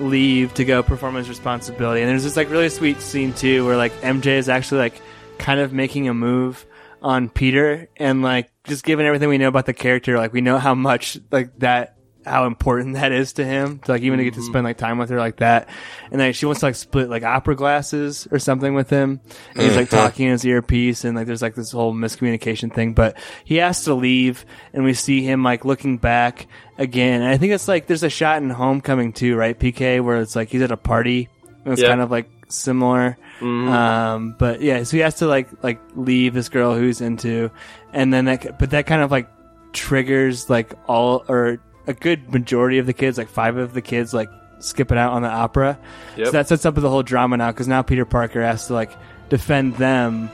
[0.00, 3.76] leave to go perform his responsibility and there's this like really sweet scene too where
[3.76, 5.00] like MJ is actually like
[5.38, 6.66] kind of making a move
[7.00, 10.58] on Peter and like just given everything we know about the character like we know
[10.58, 14.34] how much like that how important that is to him to like even to get
[14.34, 15.68] to spend like time with her like that.
[16.10, 19.20] And like she wants to like split like opera glasses or something with him.
[19.54, 22.94] And he's like talking in his earpiece and like there's like this whole miscommunication thing.
[22.94, 26.46] But he has to leave and we see him like looking back
[26.78, 27.22] again.
[27.22, 30.34] And i think it's like there's a shot in homecoming too right pk where it's
[30.34, 31.28] like he's at a party
[31.64, 31.88] and it's Yeah.
[31.88, 33.16] kind of like similar.
[33.40, 33.68] Mhm.
[33.68, 37.50] um but yeah so he has to like like leave this girl who's into
[37.92, 39.28] and then that but that kind of like
[39.72, 44.12] triggers like all or a good majority of the kids like five of the kids
[44.14, 45.78] like skipping out on the opera
[46.16, 46.26] Yep.
[46.26, 48.90] so that sets up the whole drama now because now peter parker has to like
[49.28, 50.30] defend them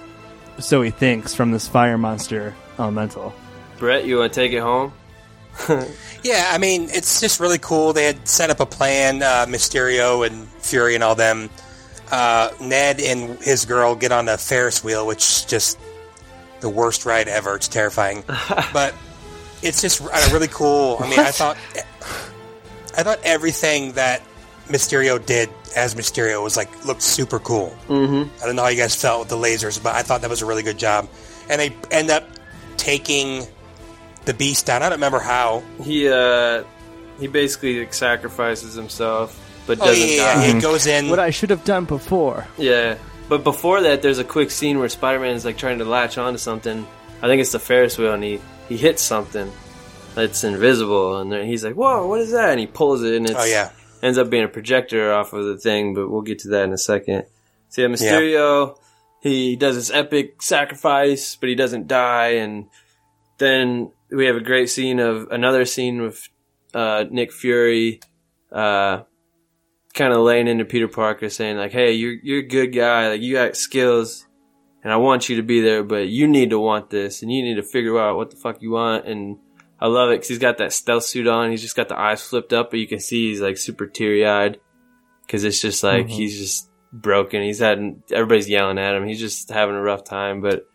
[0.58, 3.34] so he thinks from this fire monster elemental
[3.78, 4.92] Brett, you want to take it home?
[6.22, 7.94] Yeah, I mean, it's just really cool.
[7.94, 11.48] They had set up a plan, uh, Mysterio and Fury and all them.
[12.12, 15.78] Uh, Ned and his girl get on a Ferris wheel, which is just
[16.60, 17.54] the worst ride ever.
[17.56, 18.22] It's terrifying.
[18.74, 18.94] but
[19.62, 20.96] it's just uh, really cool.
[21.00, 21.56] I mean, I thought
[22.96, 24.22] I thought everything that
[24.68, 27.76] Mysterio did as Mysterio was like looked super cool.
[27.88, 28.42] Mm-hmm.
[28.42, 30.42] I don't know how you guys felt with the lasers, but I thought that was
[30.42, 31.08] a really good job.
[31.48, 32.24] And they end up
[32.76, 33.44] taking
[34.24, 34.82] the beast down.
[34.82, 35.62] I don't remember how.
[35.82, 36.64] He uh,
[37.18, 40.46] he basically like, sacrifices himself, but Oh doesn't yeah, yeah, die.
[40.46, 40.56] yeah.
[40.56, 41.10] it goes in.
[41.10, 42.46] What I should have done before.
[42.56, 42.96] Yeah,
[43.28, 46.38] but before that, there's a quick scene where Spider-Man is like trying to latch onto
[46.38, 46.86] something.
[47.22, 48.40] I think it's the Ferris wheel, and he
[48.70, 49.50] he hits something
[50.14, 53.28] that's invisible, and then he's like, "Whoa, what is that?" And he pulls it, and
[53.28, 55.92] it's Oh yeah, ends up being a projector off of the thing.
[55.92, 57.24] But we'll get to that in a second.
[57.68, 58.78] So yeah, Mysterio,
[59.20, 62.68] he does this epic sacrifice, but he doesn't die, and
[63.38, 66.28] then we have a great scene of another scene with
[66.72, 68.00] uh, Nick Fury,
[68.52, 69.02] uh,
[69.94, 73.08] kind of laying into Peter Parker, saying like, "Hey, you're you're a good guy.
[73.08, 74.26] Like you got skills,
[74.82, 77.42] and I want you to be there, but you need to want this, and you
[77.42, 79.38] need to figure out what the fuck you want." And
[79.80, 81.50] I love it because he's got that stealth suit on.
[81.50, 84.26] He's just got the eyes flipped up, but you can see he's like super teary
[84.26, 84.58] eyed
[85.26, 87.42] because it's just like he's just broken.
[87.42, 89.06] He's had everybody's yelling at him.
[89.06, 90.40] He's just having a rough time.
[90.40, 90.66] But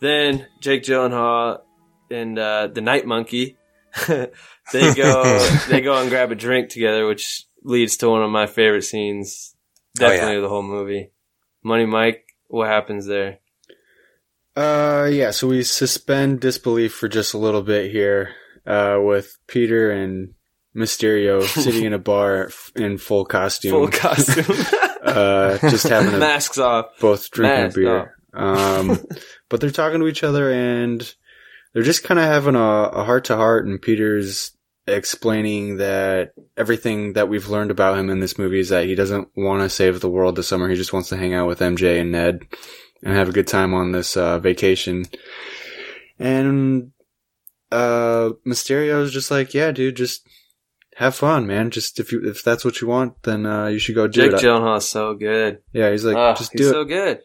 [0.00, 1.60] then Jake Gyllenhaal
[2.10, 3.56] and uh, the Night Monkey,
[4.08, 8.46] they go they go and grab a drink together, which leads to one of my
[8.46, 9.54] favorite scenes,
[10.00, 10.10] Oh, yeah.
[10.10, 11.10] definitely of the whole movie.
[11.62, 13.38] Money Mike, what happens there?
[14.56, 15.30] Uh, yeah.
[15.30, 18.34] So we suspend disbelief for just a little bit here,
[18.66, 20.34] uh, with Peter and
[20.74, 24.44] Mysterio sitting in a bar in full costume, Full costume,
[25.02, 26.86] uh, just having a masks off.
[27.00, 28.16] both drinking Mask beer.
[28.34, 28.98] Um,
[29.48, 31.14] but they're talking to each other and
[31.72, 33.66] they're just kind of having a heart to heart.
[33.66, 34.52] And Peter's
[34.86, 39.28] explaining that everything that we've learned about him in this movie is that he doesn't
[39.36, 40.68] want to save the world this summer.
[40.68, 42.46] He just wants to hang out with MJ and Ned
[43.02, 45.04] and have a good time on this uh, vacation.
[46.18, 46.92] And
[47.70, 50.26] uh, Mysterio's just like, yeah, dude, just
[50.96, 51.70] have fun, man.
[51.70, 54.32] Just if you if that's what you want, then uh, you should go do Jake
[54.32, 54.44] it.
[54.44, 55.58] Gyllenhaal is so good.
[55.72, 57.20] yeah, he's like, Oh, just he's do so good.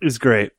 [0.00, 0.50] He's great.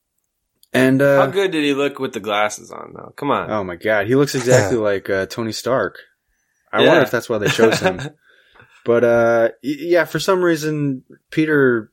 [0.71, 3.13] And uh, How good did he look with the glasses on, though?
[3.15, 3.51] Come on.
[3.51, 5.99] Oh my god, he looks exactly like uh, Tony Stark.
[6.71, 6.87] I Yeah.
[6.89, 7.99] wonder if that's why they chose him.
[8.85, 11.91] but uh, yeah, for some reason, Peter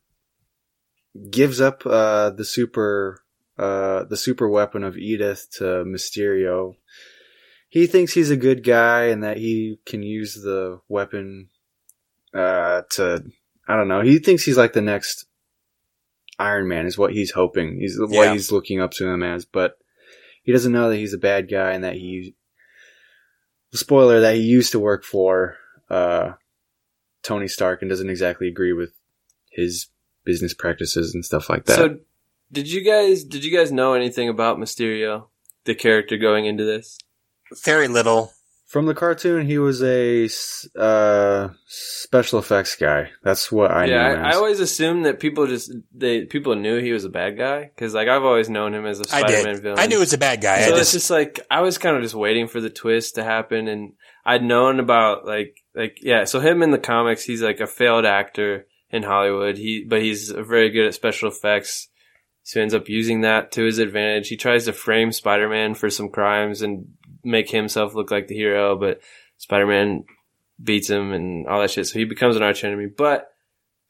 [1.30, 3.22] gives up uh, the super
[3.58, 6.76] uh, the super weapon of Edith to Mysterio.
[7.68, 11.48] He thinks he's a good guy and that he can use the weapon
[12.34, 13.24] uh, to
[13.68, 14.02] I don't know.
[14.02, 15.26] He thinks he's like the next
[16.38, 17.78] Iron Man is what he's hoping.
[17.78, 19.78] He's what he's looking up to him as, but
[20.42, 22.34] he doesn't know that he's a bad guy and that he
[23.72, 25.56] spoiler that he used to work for
[25.90, 26.32] uh,
[27.22, 28.92] Tony Stark and doesn't exactly agree with
[29.50, 29.88] his
[30.30, 31.76] business practices and stuff like that.
[31.76, 31.98] So,
[32.52, 35.26] did you guys did you guys know anything about Mysterio,
[35.64, 36.98] the character going into this?
[37.64, 38.32] very little.
[38.66, 40.28] From the cartoon, he was a
[40.78, 43.10] uh, special effects guy.
[43.24, 44.14] That's what I yeah, knew.
[44.14, 47.36] him I, I always assumed that people just they people knew he was a bad
[47.36, 49.62] guy because like I've always known him as a Spider-Man did.
[49.62, 49.78] villain.
[49.80, 50.60] I knew he was a bad guy.
[50.60, 53.16] so I it's just, just like I was kind of just waiting for the twist
[53.16, 56.22] to happen, and I'd known about like like yeah.
[56.22, 59.56] So him in the comics, he's like a failed actor in Hollywood.
[59.56, 61.88] He but he's very good at special effects.
[62.42, 64.28] So he ends up using that to his advantage.
[64.28, 66.88] He tries to frame Spider-Man for some crimes and
[67.22, 69.00] make himself look like the hero, but
[69.36, 70.04] Spider-Man
[70.62, 71.86] beats him and all that shit.
[71.86, 72.86] So he becomes an arch enemy.
[72.86, 73.28] But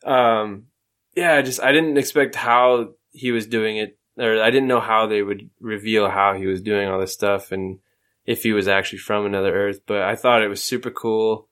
[0.05, 0.67] um,
[1.15, 4.81] yeah, I just I didn't expect how he was doing it, or I didn't know
[4.81, 7.79] how they would reveal how he was doing all this stuff and
[8.27, 9.81] if he was actually from another Earth.
[9.87, 11.49] But I thought it was super cool.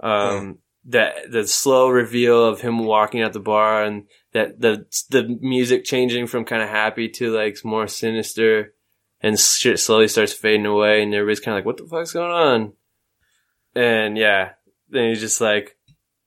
[0.00, 5.38] Um, that the slow reveal of him walking out the bar and that the the
[5.40, 8.72] music changing from kind of happy to like more sinister
[9.20, 12.30] and shit slowly starts fading away and everybody's kind of like what the fuck's going
[12.30, 12.72] on
[13.74, 14.52] and yeah
[14.88, 15.76] then he's just like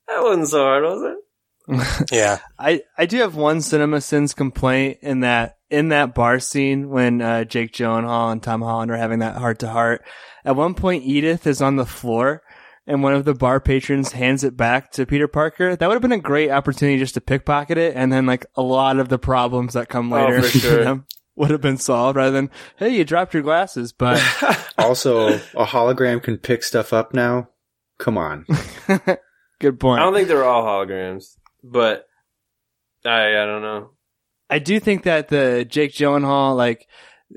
[0.07, 1.17] that wasn't so hard was it
[2.11, 2.39] yeah.
[2.59, 7.45] I, I do have one CinemaSins complaint in that in that bar scene when uh,
[7.45, 10.03] Jake Gyllenhaal and Tom Holland are having that heart to heart.
[10.45, 12.43] At one point, Edith is on the floor,
[12.87, 15.75] and one of the bar patrons hands it back to Peter Parker.
[15.75, 18.61] That would have been a great opportunity just to pickpocket it, and then like a
[18.61, 21.03] lot of the problems that come Oh, later for sure.
[21.35, 23.93] would have been solved rather than hey, you dropped your glasses.
[23.93, 24.21] But
[24.77, 27.49] also, a hologram can pick stuff up now.
[27.99, 28.45] Come on.
[29.59, 30.01] good point.
[30.01, 32.05] i don't think they're all holograms but
[33.05, 33.91] i i don't know
[34.49, 36.87] I do think that the Jake Gyllenhaal, like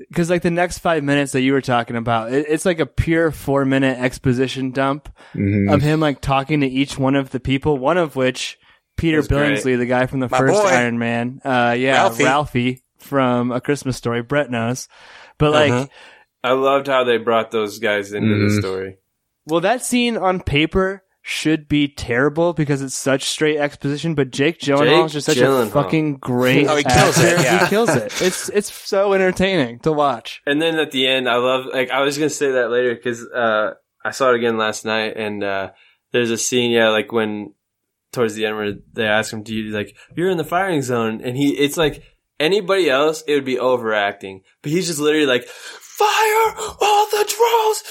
[0.09, 2.85] because like the next five minutes that you were talking about, it, it's like a
[2.85, 5.73] pure four minute exposition dump Mhm.
[5.73, 7.77] of him like talking to each one of the people.
[7.77, 8.57] One of which
[8.97, 9.57] Peter That's great.
[9.57, 10.69] Billingsley, the guy from the My first boy.
[10.69, 12.23] Iron Man, uh, yeah, Ralphie.
[12.23, 12.83] Ralphie.
[12.99, 14.21] from A Christmas Story.
[14.23, 14.87] Brett knows,
[15.37, 15.71] but like.
[15.71, 15.87] Uh-huh.
[16.43, 18.59] I loved how they brought those guys into the Mhm.
[18.59, 18.97] story.
[19.47, 24.59] Well, that scene on paper should be terrible because it's such straight exposition, but Jake
[24.59, 25.67] Gyllenhaal is just such Gyllenhaal.
[25.67, 27.27] a fucking great Oh, he kills actor.
[27.27, 27.59] it, yeah.
[27.65, 28.21] He kills it.
[28.21, 30.41] It's it's so entertaining to watch.
[30.45, 33.25] And then at the end, I love like I was gonna say that later because
[33.27, 33.73] uh,
[34.05, 35.71] I saw it again last night, and uh,
[36.13, 37.53] there's a scene, yeah, like when
[38.13, 41.19] towards the end where they ask him, "Do you like you're in the firing zone?"
[41.21, 42.03] And he, it's like
[42.39, 45.45] anybody else, it would be overacting, but he's just literally like.
[45.97, 47.83] Fire all the drones!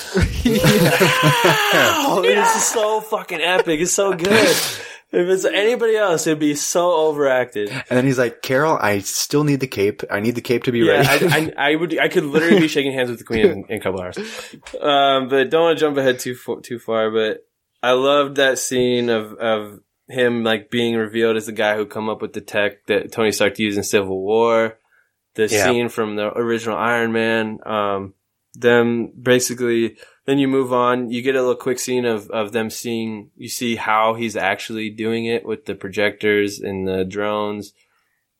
[1.75, 2.23] Wow!
[2.25, 3.81] It's just so fucking epic.
[3.81, 4.57] It's so good.
[5.12, 7.71] If it's anybody else, it'd be so overacted.
[7.71, 10.03] And then he's like, Carol, I still need the cape.
[10.11, 11.27] I need the cape to be Yeah, ready.
[11.27, 13.79] I, I, I would, I could literally be shaking hands with the queen in, in
[13.79, 14.19] a couple hours.
[14.81, 17.11] Um, but don't want to jump ahead too far, too far.
[17.11, 17.47] But
[17.83, 22.09] I loved that scene of of him like being revealed as the guy who come
[22.09, 24.79] up with the tech that Tony Stark used in Civil War.
[25.37, 25.64] The Yeah.
[25.64, 27.59] scene from the original Iron Man.
[27.64, 28.14] Um,
[28.55, 29.96] them basically.
[30.25, 31.11] Then you move on.
[31.11, 33.31] You get a little quick scene of, of them seeing.
[33.37, 37.72] You see how he's actually doing it with the projectors and the drones.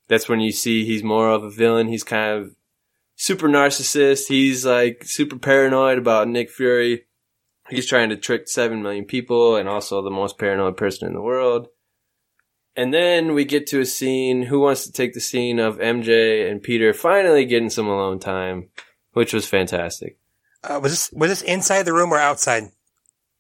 [0.09, 1.89] That's when you see he's more of a villain.
[1.89, 2.57] He's kind of
[3.15, 4.29] super narcissist.
[4.29, 7.05] He's like super paranoid about Nick Fury.
[7.69, 11.21] He's trying to trick 7 million people and also the most paranoid person in the
[11.23, 11.67] world.
[12.77, 14.43] And then we get to a scene.
[14.43, 18.69] Who wants to take the scene of MJ and Peter finally getting some alone time,
[19.13, 20.19] which was fantastic.
[20.63, 22.65] Uh, was this was this inside the room or outside?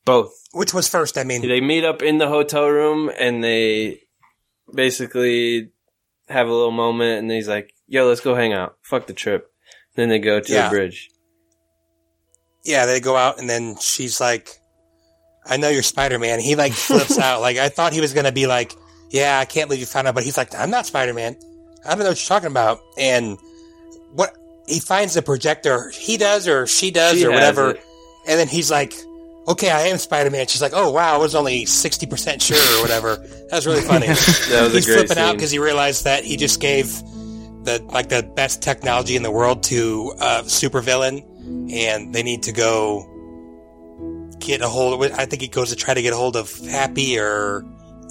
[0.06, 0.32] Both.
[0.52, 1.18] Which was first?
[1.18, 4.00] I mean, They meet up in the hotel room and they
[4.72, 5.70] basically
[6.28, 8.76] have a little moment and he's like, yo, let's go hang out.
[8.82, 9.52] Fuck the trip.
[9.96, 10.68] Then they go to Yeah.
[10.68, 11.10] the bridge.
[12.64, 14.48] yeah, they go out and then she's like,
[15.44, 17.40] "I know you're Spider Man." He like flips out.
[17.40, 18.72] Like I thought he was gonna be like,
[19.10, 21.36] "Yeah, I can't believe you found out," but he's like, "I'm not Spider Man.
[21.84, 23.38] I don't know what you're talking about." And
[24.12, 27.84] what he finds the projector, he does or she does She or whatever, it.
[28.26, 28.94] and then he's like.
[29.48, 30.48] Okay, I am Spider Man.
[30.48, 33.80] She's like, "Oh wow, I was only sixty percent sure or whatever." That was really
[33.82, 34.06] funny.
[34.50, 36.90] That was He's flipping out because he realized that he just gave
[37.62, 41.22] the like the best technology in the world to a supervillain,
[41.72, 43.06] and they need to go
[44.40, 45.16] get a hold of it.
[45.16, 47.64] I think he goes to try to get a hold of Happy or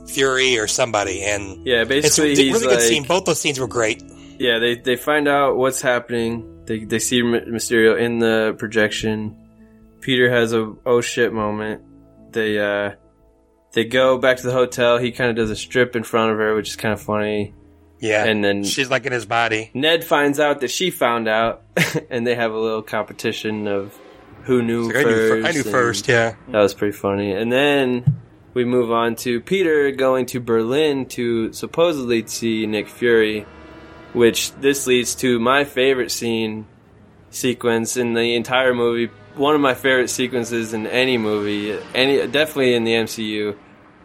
[0.08, 3.04] Fury or somebody, and Yeah, basically, it's a he's really like, good scene.
[3.04, 4.04] Both those scenes were great.
[4.40, 6.64] yeah, they they find out what's happening.
[6.66, 9.36] They they see Mysterio in the projection.
[10.02, 11.82] Peter has a oh shit moment.
[12.32, 12.96] They uh
[13.74, 14.98] they go back to the hotel.
[14.98, 17.54] He kind of does a strip in front of her, which is kind of funny.
[18.00, 19.72] Yeah, And then she's like in his body.
[19.74, 21.64] Ned finds out that she found out,
[22.10, 23.98] and they have a little competition of
[24.44, 25.08] who knew Like, I first.
[25.16, 26.08] knew, fir- I knew first.
[26.08, 27.32] Yeah, That was pretty funny.
[27.32, 28.20] And then
[28.56, 33.46] we move on to Peter going to Berlin to supposedly see Nick Fury,
[34.14, 36.66] which this leads to my favorite scene
[37.30, 39.12] sequence in the entire movie.
[39.36, 43.56] One of my favorite sequences in any movie, any definitely in the MCU.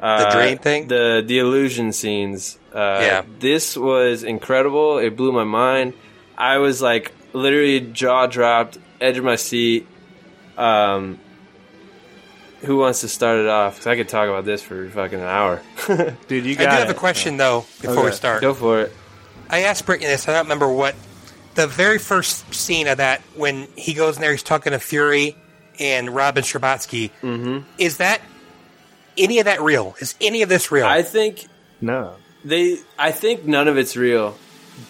[0.00, 0.88] Uh, dream thing?
[0.88, 2.58] the the illusion scenes.
[2.74, 3.22] Uh, Yeah.
[3.38, 4.98] this was incredible.
[4.98, 5.92] It blew my mind.
[6.36, 9.86] I was like literally jaw dropped, edge of my seat.
[10.58, 11.20] Um,
[12.60, 13.74] who wants to start it off?
[13.74, 15.62] Because I could talk about this for fucking an hour.
[16.28, 18.40] Dude, you got I do got have a question though before we start.
[18.42, 18.92] Go for it.
[19.48, 20.28] I asked Brittany this.
[20.28, 20.94] I don't remember what
[21.54, 24.30] the very first scene of that when he goes in there.
[24.32, 25.36] He's talking to Fury
[25.78, 27.10] and Robin Scherbatsky.
[27.22, 27.68] Mm-hmm.
[27.78, 28.20] Is that
[29.18, 29.96] any of that real?
[29.98, 30.86] Is any of this real?
[30.86, 31.46] I think
[31.80, 32.14] No.
[32.44, 32.76] they.
[32.98, 34.36] I think none of it's real,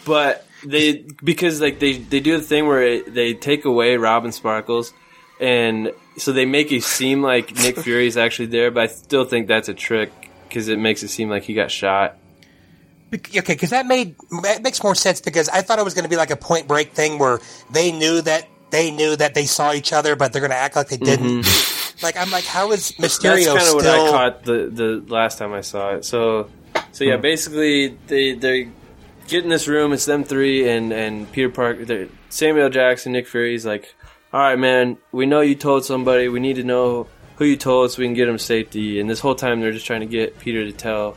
[0.05, 4.31] but they because like they they do the thing where it, they take away Robin
[4.33, 4.93] Sparkles,
[5.41, 9.25] and so they make it seem like Nick Fury is actually there, but I still
[9.25, 10.13] think that's a trick
[10.49, 12.17] because it makes it seem like he got shot.
[13.13, 16.09] Okay, because that made that makes more sense because I thought it was going to
[16.09, 17.41] be like a Point Break thing where
[17.73, 20.77] they knew that they knew that they saw each other, but they're going to act
[20.77, 21.41] like they mm-hmm.
[21.41, 22.03] didn't.
[22.03, 23.47] like I'm like, how is Mysterio?
[23.47, 23.77] That's kind of still?
[23.77, 26.05] what I caught the the last time I saw it.
[26.05, 26.51] So,
[26.93, 27.23] so yeah, hmm.
[27.23, 28.69] basically they they
[29.27, 29.93] get in this room.
[29.93, 33.95] It's them three and and Peter Parker, Samuel Jackson, Nick Fury's like,
[34.33, 36.29] all right, man, we know you told somebody.
[36.29, 39.01] We need to know who you told so we can get him safety.
[39.01, 41.17] And this whole time they're just trying to get Peter to tell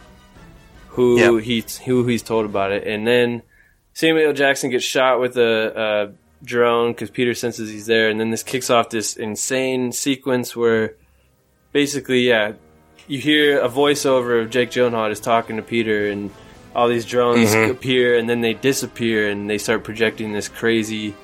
[0.90, 1.44] who Yep.
[1.44, 2.88] he who he's told about it.
[2.88, 3.42] And then
[3.94, 8.32] Samuel Jackson gets shot with a, a drone because Peter senses he's there, and then
[8.32, 10.96] this kicks off this insane sequence where
[11.72, 12.54] basically, yeah,
[13.08, 16.32] you hear a voiceover of Jake Gyllenhaal just talking to Peter, and
[16.76, 17.72] all these drones mm-hmm.
[17.72, 21.16] appear, and then they disappear, and they start projecting this crazy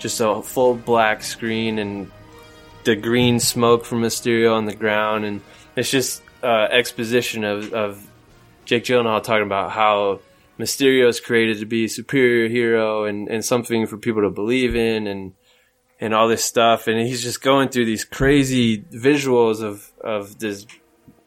[0.00, 2.10] just a full black screen and
[2.84, 5.40] the green smoke from Mysterio on the ground, and
[5.76, 8.06] it's just uh, exposition of, of
[8.64, 10.20] Jake Gyllenhaal talking about how
[10.58, 14.74] Mysterio is created to be a superior hero and, and something for people to believe
[14.74, 15.34] in, and
[16.00, 20.66] and all this stuff, and he's just going through these crazy visuals of of this.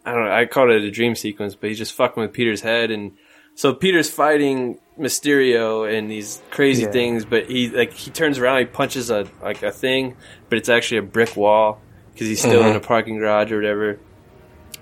[0.06, 0.32] I don't know.
[0.34, 3.12] I called it a dream sequence, but he's just fucking with Peter's head, and
[3.56, 6.92] so Peter's fighting Mysterio and these crazy Yeah.
[6.92, 10.16] things, but he like he turns around, he punches a like a thing,
[10.50, 11.82] but it's actually a brick wall
[12.14, 12.78] because he's still in mm-hmm.
[12.78, 14.00] a parking garage or whatever,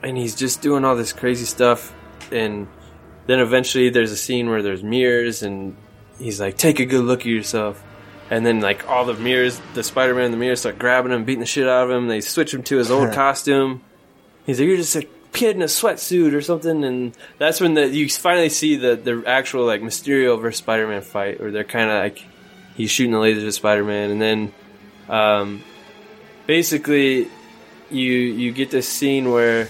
[0.04, 1.94] and he's just doing all this crazy stuff,
[2.32, 2.68] and
[3.28, 5.78] then eventually there's a scene where there's mirrors, and
[6.20, 7.82] he's like, "Take a good look at yourself."
[8.30, 11.42] And then, like all the mirrors, the Spider-Man in the mirrors start grabbing him, beating
[11.42, 12.08] the shit out of him.
[12.08, 13.82] They switch him to his old costume.
[14.46, 17.88] He's like, "You're just a kid in a sweatsuit or something." And that's when the
[17.88, 21.98] you finally see the the actual like Mysterio versus Spider-Man fight, where they're kind of
[22.04, 22.26] like
[22.76, 24.54] he's shooting the lasers at Spider-Man, and then
[25.10, 25.64] um,
[26.48, 27.28] basically
[27.90, 29.68] you you get this scene where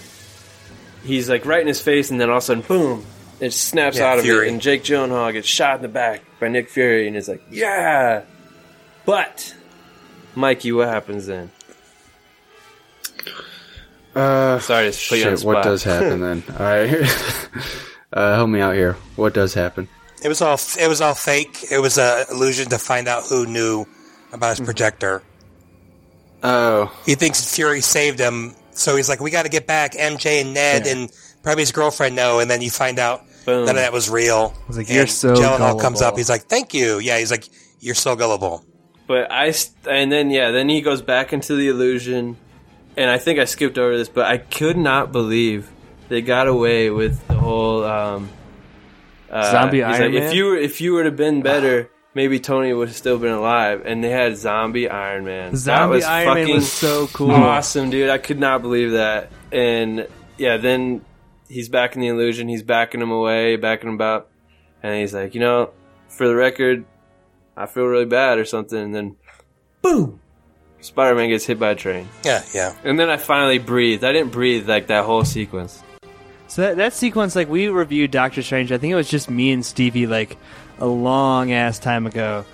[1.04, 3.04] he's like right in his face, and then all of a sudden, boom!
[3.40, 4.46] It snaps Yeah, out of Fury.
[4.46, 7.42] it, and Jake Gyllenhaal gets shot in the back by Nick Fury, and it's like,
[7.50, 8.22] yeah.
[9.04, 9.56] But,
[10.36, 11.50] Mikey, what happens then?
[14.14, 16.42] Uh, Sorry to put you on the shit, what does happen then?
[16.58, 16.90] All right,
[18.12, 18.94] uh, help me out here.
[19.16, 19.88] What does happen?
[20.24, 21.64] It was all it was all fake.
[21.70, 23.84] It was a illusion to find out who knew
[24.32, 25.20] about his projector.
[26.44, 30.40] Oh, He thinks Fury saved him, so he's like, "We got to get back." MJ
[30.42, 31.10] and Ned and
[31.42, 33.64] probably his girlfriend know, and then you find out Boom.
[33.66, 34.54] none of that was real.
[34.68, 36.16] was like, And "You're so Gyllenhaal comes gullible." up.
[36.18, 37.48] He's like, "Thank you." Yeah, he's like,
[37.80, 38.64] "You're so gullible."
[39.08, 42.36] But I, st- and then yeah, then he goes back into the illusion,
[42.96, 45.70] and I think I skipped over this, but I could not believe
[46.08, 48.28] they got away with the whole um,
[49.30, 50.22] uh, Zombie Iron like, Man?
[50.24, 53.32] If you were, if you would have been better, maybe Tony would have still been
[53.32, 53.82] alive.
[53.84, 55.52] And they had Zombie Iron Man.
[55.52, 57.30] that Zombie was Iron Man fucking was so cool.
[57.30, 58.10] awesome, dude.
[58.10, 59.30] I could not believe that.
[59.50, 61.04] And yeah, then
[61.48, 62.48] he's back in the illusion.
[62.48, 64.30] He's backing him away, backing him up,
[64.82, 65.70] and he's like, you know,
[66.08, 66.84] for the record,
[67.56, 68.78] I feel really bad or something.
[68.78, 69.16] And then,
[69.82, 70.20] boom,
[70.82, 72.08] Spider Man gets hit by a train.
[72.24, 72.74] Yeah, yeah.
[72.84, 74.04] And then I finally breathed.
[74.04, 75.82] I didn't breathe like that whole sequence.
[76.48, 79.52] So that, that sequence, like we reviewed Doctor Strange, I think it was just me
[79.52, 80.36] and Stevie, like
[80.78, 82.44] a long ass time ago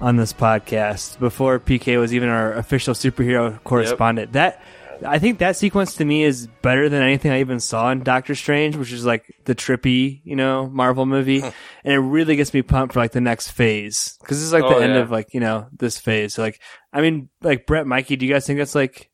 [0.00, 4.32] on this podcast before PK was even our official superhero correspondent.
[4.32, 4.62] That
[5.04, 8.34] I think that sequence to me is better than anything I even saw in Doctor
[8.34, 11.48] Strange, which is like the trippy, you know, Marvel movie, hmm.
[11.84, 14.64] and it really gets me pumped for like the next phase because this is like
[14.64, 15.00] Oh, the end yeah.
[15.00, 16.34] of like you know this phase.
[16.34, 16.60] So, like,
[16.92, 19.10] I mean, like Brett, Mikey, do you guys think that's like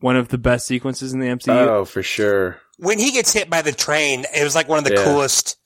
[0.00, 1.48] one of the best sequences in the MCU?
[1.48, 2.58] oh, for sure.
[2.78, 5.04] When he gets hit by the train, it was like one of the Yeah.
[5.04, 5.56] coolest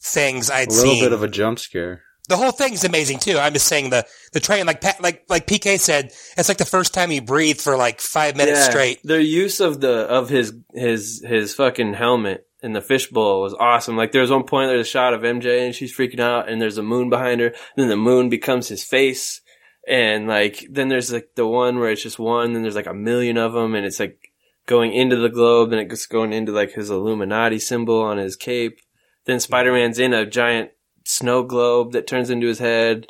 [0.00, 0.78] things I'd seen.
[0.78, 1.04] A little seen.
[1.04, 2.02] bit of a jump scare.
[2.28, 3.38] The whole thing's amazing too.
[3.38, 6.94] I'm just saying the the train, like like like PK said, it's like the first
[6.94, 9.00] time he breathed for like five minutes straight.
[9.04, 13.96] Their use of the of his his his fucking helmet in the fishbowl was awesome.
[13.96, 16.78] Like there's one point there's a shot of MJ and she's freaking out and there's
[16.78, 17.52] a moon behind her.
[17.76, 19.40] Then the moon becomes his face.
[19.88, 22.94] And like then there's like the one where it's just one, then there's like a
[22.94, 24.30] million of them, and it's like
[24.66, 28.36] going into the globe, and it goes going into like his Illuminati symbol on his
[28.36, 28.78] cape.
[29.24, 30.70] Then Spider Man's in a giant
[31.04, 33.06] snow globe that turns into his head,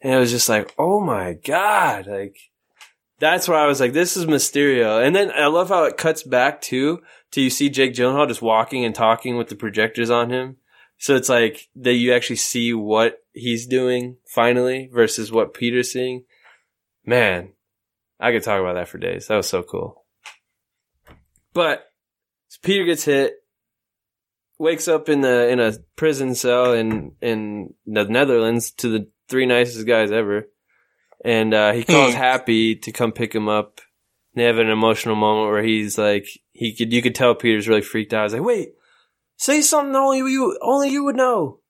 [0.00, 2.36] and it was just like, oh my god, like
[3.18, 5.04] that's where I was like, this is Mysterio.
[5.04, 8.42] And then I love how it cuts back too to you see Jake Gyllenhaal just
[8.42, 10.56] walking and talking with the projectors on him.
[10.98, 16.24] So it's like that you actually see what he's doing finally versus what Peter's seeing.
[17.04, 17.52] Man,
[18.20, 19.28] I could talk about that for days.
[19.28, 20.04] That was so cool.
[21.52, 21.90] But
[22.48, 23.41] so Peter gets hit,
[24.58, 29.46] wakes up in the in a prison cell in in the Netherlands to the three
[29.46, 30.48] nicest guys ever,
[31.24, 32.20] and uh, he calls Hmm.
[32.20, 33.80] Happy to come pick him up.
[34.34, 37.82] They have an emotional moment where he's like, he could you could tell Peter's really
[37.82, 38.24] freaked out.
[38.24, 38.70] He's like, wait,
[39.36, 41.60] say something only you only you would know.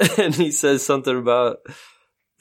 [0.18, 1.58] and he says something about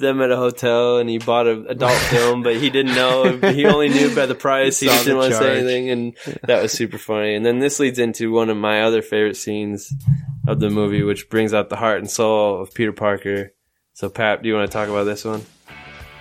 [0.03, 3.37] them at a hotel and he bought an adult film, but he didn't know.
[3.51, 4.79] He only knew by the price.
[4.79, 5.89] He just didn't want to say anything.
[5.89, 7.33] And that was super funny.
[7.35, 9.91] And then this leads into one of my other favorite scenes
[10.47, 13.53] of the movie, which brings out the heart and soul of Peter Parker.
[13.93, 15.41] So, Pap, do you want to talk about this one?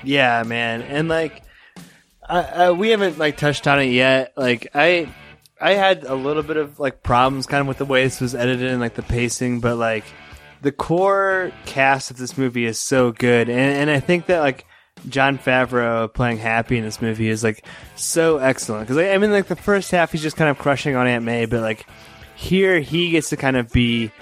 [0.05, 1.43] Yeah, man, and like,
[2.77, 4.33] we haven't like touched on it yet.
[4.37, 5.09] Like, I,
[5.61, 8.35] I had a little bit of like problems kind of with the way this was
[8.35, 10.05] edited and like the pacing, but like,
[10.63, 14.65] the core cast of this movie is so good, and and I think that like.
[15.09, 19.47] Jon Favreau playing Happy in this movie is like so excellent because I mean like
[19.49, 21.87] the first half he's just kind of crushing on Aunt May, but like
[22.37, 24.13] here he gets to kind of be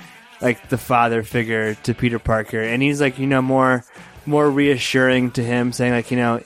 [0.41, 3.85] like the father figure to Peter Parker, and he's like you know more
[4.25, 6.41] more reassuring to him, saying like, you know,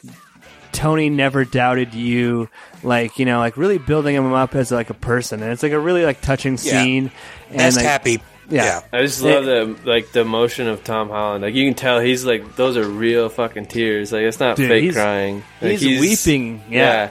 [0.72, 2.48] Tony never doubted you,
[2.82, 5.72] like you know, like really building him up as like a person, and it's like
[5.72, 6.82] a really like touching Yeah.
[6.82, 7.12] scene.
[7.50, 8.20] And Best like, happy.
[8.50, 8.82] Yeah.
[8.92, 11.42] I just love the like the emotion of Tom Holland.
[11.42, 14.12] Like you can tell he's like those are real fucking tears.
[14.12, 15.42] Like it's not Dude, fake he's- crying.
[15.62, 17.10] Like, he's weeping, yeah.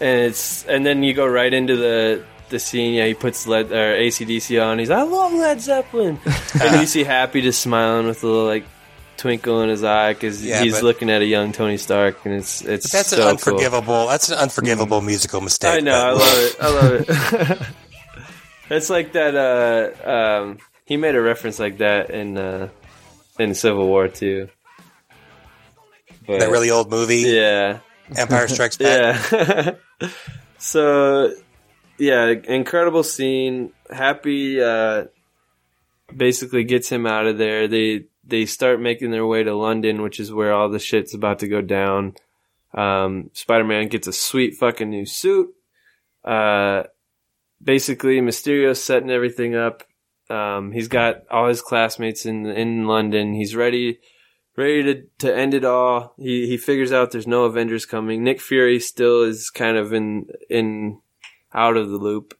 [0.00, 2.94] And it's and then you go right into the the scene.
[2.94, 4.78] Yeah, he puts Led or ACDC on.
[4.78, 6.18] He's I love Led Zeppelin.
[6.62, 8.64] and you see Happy just smiling with a little like
[9.16, 12.34] twinkle in his eye because Yeah, he's but- looking at a young Tony Stark, and
[12.34, 13.30] it's it's But that's so an cool.
[13.30, 14.06] unforgivable.
[14.06, 15.74] That's an unforgivable musical mistake.
[15.74, 15.92] I know.
[15.92, 16.56] I love it.
[16.60, 16.92] I love
[17.50, 17.68] it.
[18.70, 19.34] it's like that.
[19.34, 20.58] Uh, um,
[20.88, 22.70] he made a reference like that in uh,
[23.38, 24.48] in Civil War too.
[26.26, 27.80] But, that really old movie, yeah,
[28.16, 29.30] Empire Strikes Back.
[29.32, 30.08] yeah.
[30.56, 31.34] so
[31.98, 33.72] yeah, incredible scene.
[33.90, 35.04] Happy uh,
[36.14, 37.68] basically gets him out of there.
[37.68, 41.40] They they start making their way to London, which is where all the shit's about
[41.40, 42.14] to go down.
[42.72, 45.50] Um, Spider Man gets a sweet fucking new suit.
[46.24, 46.84] Uh,
[47.62, 49.84] basically, Mysterio's setting everything up.
[50.30, 53.34] Um, he's got all his classmates in in London.
[53.34, 53.98] He's ready
[54.56, 56.14] ready to, to end it all.
[56.18, 58.22] He he figures out there's no Avengers coming.
[58.22, 61.00] Nick Fury still is kind of in in
[61.54, 62.38] out of the loop,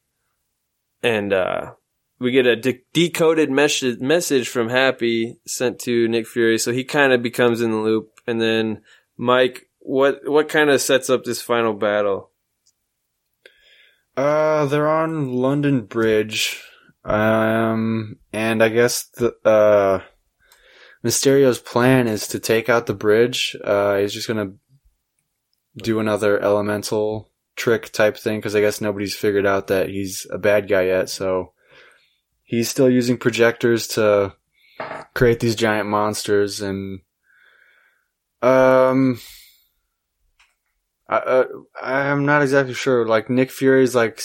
[1.03, 1.73] and uh,
[2.19, 6.85] we get a de- decoded message message from Happy sent to Nick Fury, so he
[6.85, 8.21] kind of becomes in the loop.
[8.27, 8.83] And then
[9.17, 12.31] Mike, what what kind of sets up this final battle?
[14.17, 16.61] Uh, they're on London Bridge,
[17.09, 20.03] um, and I guess the uh,
[21.03, 23.57] Mysterio's plan is to take out the bridge.
[23.65, 24.53] Uh, he's just gonna
[25.77, 30.39] do another elemental trick type thing because I guess nobody's figured out that he's a
[30.39, 31.09] bad guy yet.
[31.09, 31.53] So
[32.45, 34.35] he's still using projectors to
[35.15, 37.01] create these giant monsters, and
[38.43, 39.19] um.
[41.11, 41.45] I, uh,
[41.83, 43.07] I'm not exactly sure.
[43.07, 44.21] Like Nick Fury's like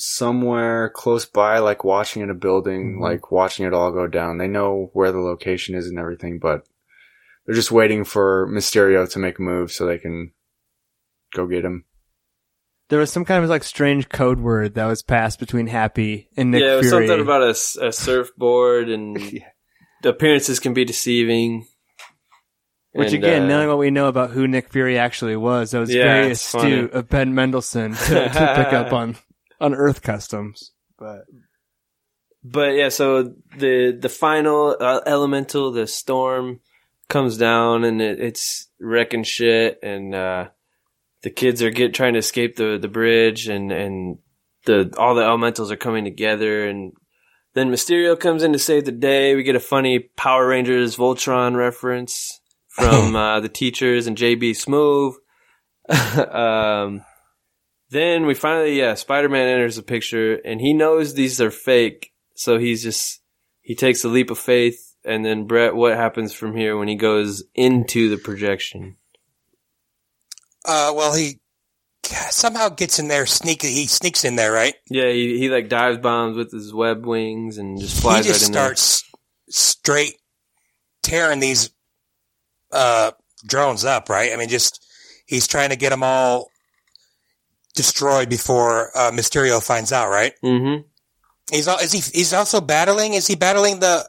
[0.00, 3.02] somewhere close by, like watching in a building, Mhm.
[3.02, 4.38] like watching it all go down.
[4.38, 6.66] They know where the location is and everything, but
[7.46, 10.32] they're just waiting for Mysterio to make a move so they can
[11.34, 11.84] go get him.
[12.88, 16.50] There was some kind of like strange code word that was passed between Happy and
[16.50, 17.06] Nick yeah, it was Fury.
[17.06, 19.16] something about a surfboard and
[20.02, 21.66] the appearances can be deceiving.
[22.92, 25.78] Which And, again, uh, knowing what we know about who Nick Fury actually was, that
[25.78, 29.16] was Yeah, very it's astute of Ben Mendelsohn to, to pick up on
[29.60, 30.72] on Earth customs.
[30.98, 31.24] But
[32.42, 36.60] But yeah, so the the final uh, elemental, the storm,
[37.08, 40.48] comes down and it, it's wrecking shit, and uh,
[41.22, 44.18] the kids are get trying to escape the the bridge, and and
[44.64, 46.92] the all the elementals are coming together, and
[47.54, 49.34] then Mysterio comes in to save the day.
[49.34, 55.14] We get a funny Power Rangers Voltron reference from uh, the teachers and JB Smoove.
[56.34, 57.04] um,
[57.90, 62.12] then we finally, yeah, Spider Man enters the picture, and he knows these are fake,
[62.34, 63.20] so he's just
[63.60, 64.94] he takes a leap of faith.
[65.04, 68.96] And then Brett, what happens from here when he goes into the projection?
[70.64, 71.40] Uh, well, he
[72.30, 73.26] somehow gets in there.
[73.26, 73.68] sneaky.
[73.68, 74.74] He sneaks in there, right?
[74.90, 78.42] Yeah, he, he like dives bombs with his web wings and just He flies just
[78.42, 78.64] right in there.
[78.64, 79.12] He just starts
[79.48, 80.16] straight
[81.02, 81.70] tearing these
[82.72, 83.12] uh,
[83.46, 84.32] drones up, right?
[84.32, 84.84] I mean, just
[85.26, 86.50] he's trying to get them all
[87.74, 90.32] destroyed before uh, Mysterio finds out, right?
[90.42, 90.82] Mm-hmm.
[91.50, 93.14] He's is he he's also battling?
[93.14, 94.08] Is he battling the?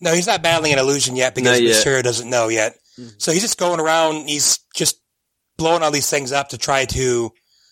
[0.00, 1.76] No, he's not battling an illusion yet because yet.
[1.76, 2.74] Mysterio doesn't know yet.
[3.18, 4.28] So he's just going around.
[4.28, 5.00] He's just
[5.56, 7.30] blowing all these things up to try to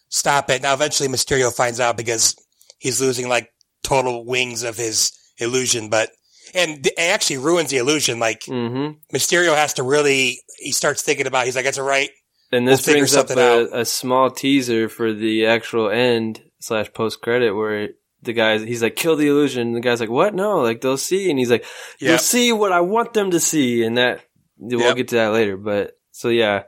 [0.08, 0.62] stop it.
[0.62, 2.36] Now, eventually, Mysterio finds out because
[2.78, 3.52] he's losing like
[3.82, 6.10] total wings of his illusion, but
[6.54, 8.20] and it actually ruins the illusion.
[8.20, 9.16] Like Mm-hmm.
[9.16, 10.38] Mysterio has to really.
[10.58, 11.46] He starts thinking about.
[11.46, 12.10] He's like, "That's all right."
[12.52, 17.20] And this We'll brings up a, a small teaser for the actual end slash post
[17.20, 17.88] credit where
[18.22, 19.72] the guys he's like kill the illusion.
[19.72, 20.34] The guy's like what?
[20.34, 21.64] No, like they'll see, and he's like
[21.98, 22.20] you'll Yep.
[22.20, 24.20] see what I want them to see, and that
[24.58, 24.96] we'll Yep.
[24.96, 25.56] get to that later.
[25.56, 26.62] But so yeah,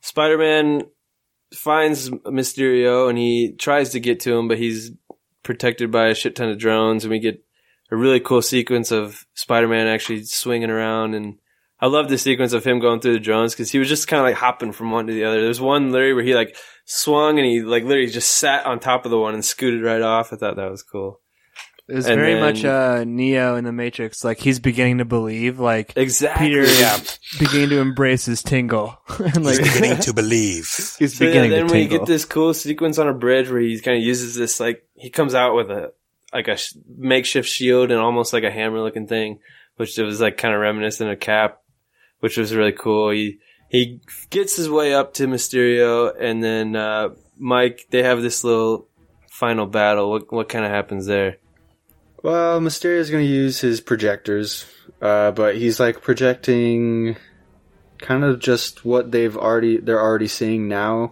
[0.00, 0.82] Spider Man
[1.54, 4.92] finds Mysterio and he tries to get to him, but he's
[5.42, 7.42] protected by a shit ton of drones, and we get
[7.90, 11.38] a really cool sequence of Spider Man actually swinging around and.
[11.82, 14.20] I love the sequence of him going through the drones because he was just kind
[14.20, 15.42] of like hopping from one to the other.
[15.42, 19.04] There's one literally where he like swung and he like literally just sat on top
[19.04, 20.32] of the one and scooted right off.
[20.32, 21.20] I thought that was cool.
[21.88, 24.22] it was And very then- much uh, Neo in the Matrix.
[24.22, 25.58] Like he's beginning to believe.
[25.58, 26.46] Like Exactly.
[26.50, 27.00] Peter Yeah.
[27.40, 28.96] beginning to embrace his tingle.
[29.18, 30.66] and He's like beginning to believe.
[31.00, 31.98] he's So yeah, beginning then to we tingle.
[31.98, 35.10] get this cool sequence on a bridge where he kind of uses this like he
[35.10, 35.92] comes out with a
[36.32, 39.40] like a sh- makeshift shield and almost like a hammer looking thing,
[39.78, 41.58] which it was like kind of reminiscent of Cap.
[42.22, 43.10] Which was really cool.
[43.10, 44.00] He he
[44.30, 47.88] gets his way up to Mysterio, and then uh, Mike.
[47.90, 48.86] They have this little
[49.28, 50.08] final battle.
[50.08, 51.38] What what kind of happens there?
[52.22, 54.66] Well, Mysterio's going to use his projectors,
[55.00, 57.16] uh, but he's like projecting
[57.98, 61.10] kind of just what they've already they're already seeing now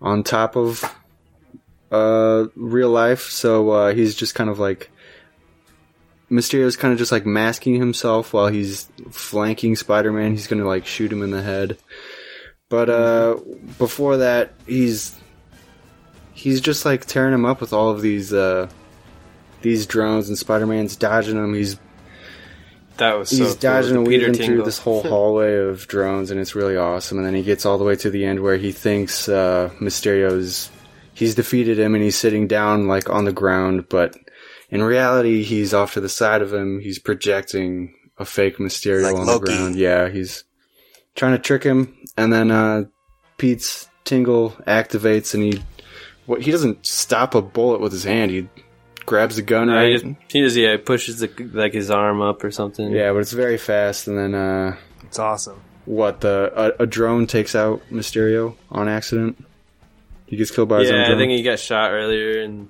[0.00, 0.82] on top of
[1.90, 3.28] uh, real life.
[3.28, 4.90] So uh, he's just kind of like
[6.32, 10.30] Mysterio's kind of just like masking himself while he's flanking Spider-Man.
[10.30, 11.76] He's going to like shoot him in the head.
[12.70, 13.36] But uh,
[13.76, 15.14] before that, he's
[16.32, 18.70] he's just like tearing him up with all of these uh,
[19.60, 21.52] these drones, and Spider-Man's dodging them.
[21.52, 21.78] He's
[22.96, 23.56] That was so he's cool.
[23.56, 27.18] dodging The and weaving through this whole hallway of drones, and it's really awesome.
[27.18, 30.70] And then he gets all the way to the end where he thinks uh, Mysterio's
[31.12, 34.16] he's defeated him, and he's sitting down like on the ground, but
[34.72, 36.80] in reality, he's off to the side of him.
[36.80, 39.44] He's projecting a fake Mysterio Like on Loki.
[39.52, 39.76] the ground.
[39.76, 40.42] Yeah, he's
[41.14, 42.84] trying to trick him, and then uh,
[43.38, 45.62] Pete's Tingle activates, and he
[46.26, 48.30] what he doesn't stop a bullet with his hand.
[48.32, 48.48] He
[49.06, 49.88] grabs the gun No, right.
[49.88, 52.90] he just, he just yeah pushes the, like his arm up or something.
[52.92, 55.60] Yeah, but it's very fast, and then uh, It's awesome.
[55.84, 59.44] what the a, a drone takes out Mysterio on accident.
[60.26, 61.12] He gets killed by his own yeah.
[61.14, 62.68] I think he got shot earlier, and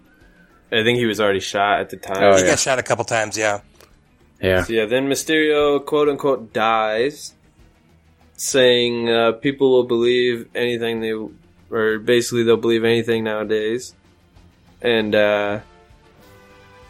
[0.73, 2.23] I think he was already shot at the time.
[2.23, 2.51] Oh, he yeah.
[2.51, 3.37] got shot a couple times.
[3.37, 3.61] Yeah.
[4.41, 7.35] yeah, So, yeah, then Mysterio, quote unquote, dies,
[8.37, 11.13] saying uh, people will believe anything they,
[11.71, 13.95] or basically they'll believe anything nowadays.
[14.81, 15.61] And uh,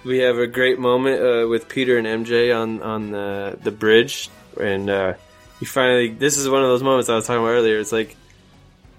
[0.05, 4.31] we have a great moment uh, with Peter and MJ on on the the bridge,
[4.59, 5.15] and uh,
[5.61, 6.09] he finally.
[6.09, 7.79] This is one of those moments I was talking about earlier.
[7.79, 8.17] It's like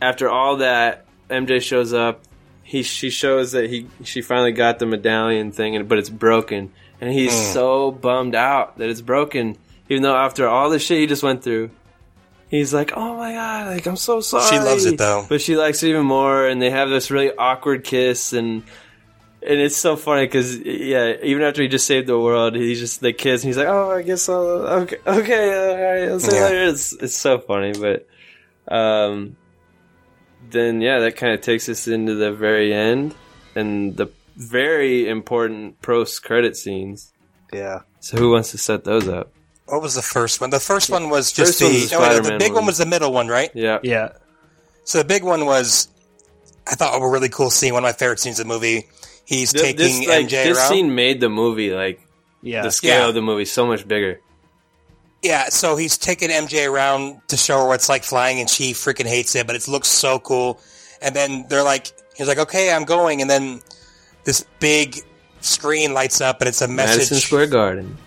[0.01, 2.21] after all that, MJ shows up.
[2.63, 6.71] He she shows that he she finally got the medallion thing, and but it's broken,
[7.01, 9.57] and he's so bummed out that it's broken.
[9.89, 11.69] Even though after all the shit he just went through,
[12.47, 15.25] he's like, "Oh my god, like I'm so sorry." She loves it, though.
[15.27, 18.63] but she likes it even more, and they have this really awkward kiss, and
[19.45, 23.01] and it's so funny because yeah, even after he just saved the world, he just
[23.01, 24.39] they kiss, and he's like, "Oh, I guess I'll
[24.83, 26.43] okay, okay, all right, I'll see Yeah.
[26.45, 28.07] later." It's it's so funny, but
[28.73, 29.35] um,
[30.53, 33.13] then yeah, that kind of takes us into the very end
[33.55, 37.11] and the very important post credit scenes.
[37.51, 37.81] Yeah.
[37.99, 39.31] So who wants to set those up?
[39.65, 40.49] What was the first one?
[40.49, 42.61] The first one was just First the, was the oh, wait, the big one.
[42.61, 42.65] one.
[42.67, 43.49] was the middle one, right?
[43.53, 44.13] Yeah, Yeah.
[44.85, 45.87] So the big one was,
[46.67, 47.73] I thought, a really cool scene.
[47.73, 48.87] One of my favorite scenes of the movie.
[49.25, 50.69] He's Th- taking this like MJ this around.
[50.69, 52.01] scene made the movie like
[52.41, 52.63] Yeah.
[52.63, 53.07] the scale Yeah.
[53.09, 54.19] of the movie so much bigger.
[55.23, 58.73] Yeah, so he's taking MJ around to show her what it's like flying, and she
[58.73, 60.59] freaking hates it, but it looks so cool.
[61.01, 63.61] And then they're like, he's like, okay, I'm going, and then
[64.25, 64.99] this big
[65.39, 66.97] screen lights up, and it's a message.
[66.97, 67.17] Madison.
[67.17, 67.97] Square Garden.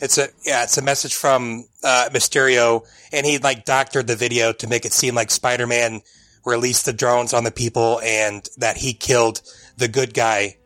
[0.00, 4.52] It's a yeah, it's a message from uh, Mysterio, and he like doctored the video
[4.52, 6.02] to make it seem like Spider-Man
[6.44, 9.42] released the drones on the people, and that he killed
[9.78, 10.58] the good guy,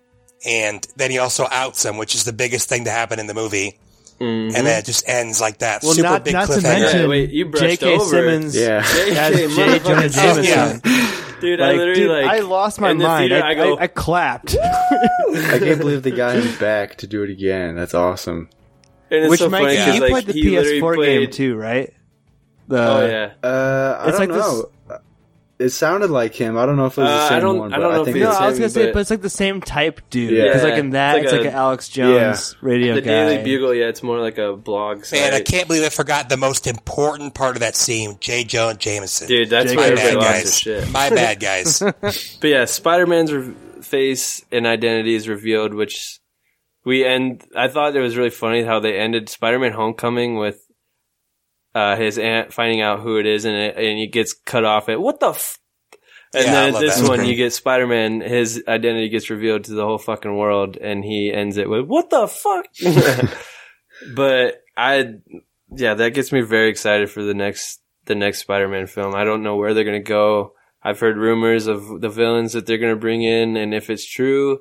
[0.44, 3.34] and then he also outs him, which is the biggest thing to happen in the
[3.34, 3.78] movie.
[4.20, 4.54] Mhm.
[4.54, 5.82] And then it just ends like that.
[5.82, 6.62] Well, Super not, big not to cliffhanger.
[6.62, 7.94] mention Yeah, wait, you brushed J.K.
[7.94, 8.04] over.
[8.04, 8.78] Simmons Yeah.
[8.78, 9.56] as JK, J.
[9.56, 10.12] Jonah motherfucker.
[10.12, 10.44] Jameson.
[10.84, 11.16] Yeah.
[11.40, 13.30] Dude, I literally dude, like I lost my mind.
[13.30, 14.56] theater, I, I go, I, I clapped.
[14.60, 17.76] I can't believe they got him back to do it again.
[17.76, 18.50] That's awesome.
[19.10, 21.30] and it's Which so Mike, funny you 'cause, like, played the he PS4 played- game
[21.30, 21.94] too, right?
[22.68, 23.30] The, Oh yeah.
[23.42, 24.68] Uh, I It's don't like this- know.
[25.60, 26.56] It sounded like him.
[26.56, 27.92] I don't know if it was Uh, the I same don't- one, I but don't
[27.92, 29.28] I, know if think it's no, I was gonna say, but- but it's like the
[29.28, 30.30] same type dude.
[30.32, 30.44] Yeah.
[30.44, 33.08] Because like in that, It's it's like like, a- an Alex Jones radio The guy.
[33.10, 35.20] Daily Bugle, yeah, it's more like a blog site.
[35.20, 38.44] Man, I can't believe I forgot the most important part of that scene, J.
[38.44, 39.28] Jonah Jameson.
[39.28, 40.90] Dude, that's Jake My everybody bad, lost their guys.
[40.92, 41.78] My bad, guys.
[41.80, 46.20] But yeah, Spider-Man's re- face and identity is revealed, which
[46.86, 47.44] we end.
[47.54, 50.58] I thought it was really funny how they ended Spider-Man: Homecoming with
[51.74, 54.88] uh, his aunt finding out who it is, and it, and he gets cut off
[54.88, 55.30] at what the.
[55.30, 55.58] F-?
[56.32, 58.20] And Yeah, then this one, you get Spider-Man.
[58.20, 62.08] His identity gets revealed to the whole fucking world, and he ends it with "What
[62.10, 62.66] the fuck."
[64.14, 65.14] but I,
[65.74, 69.14] yeah, that gets me very excited for the next the next Spider-Man film.
[69.14, 70.52] I don't know where they're gonna go.
[70.82, 74.60] I've heard rumors of the villains that they're gonna bring in, and if it's true,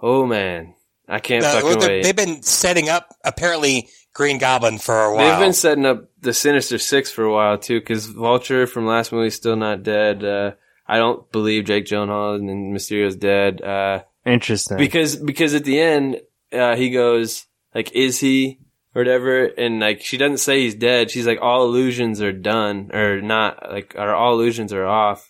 [0.00, 0.74] oh man,
[1.08, 2.02] I can't Uh, fucking wait.
[2.04, 5.30] they've been setting up apparently Green Goblin for a while.
[5.30, 9.12] They've been setting up the Sinister Six for a while too, because Vulture from last
[9.12, 10.24] movie is still not dead.
[10.24, 10.52] Uh,
[10.86, 13.62] I don't believe Jake Gyllenhaal and Mysterio's dead.
[13.62, 14.76] Uh, Interesting.
[14.76, 16.20] because because at the end
[16.52, 18.58] uh, he goes like, "Is he?"
[18.94, 21.10] or whatever, and like she doesn't say he's dead.
[21.10, 23.70] She's like, "All illusions are done or not.
[23.70, 25.28] Like, or all illusions are off."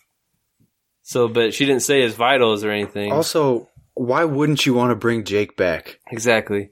[1.03, 3.11] So, but she didn't say his vitals or anything.
[3.11, 5.99] also why wouldn't you want to bring Jake back?
[6.11, 6.71] exactly.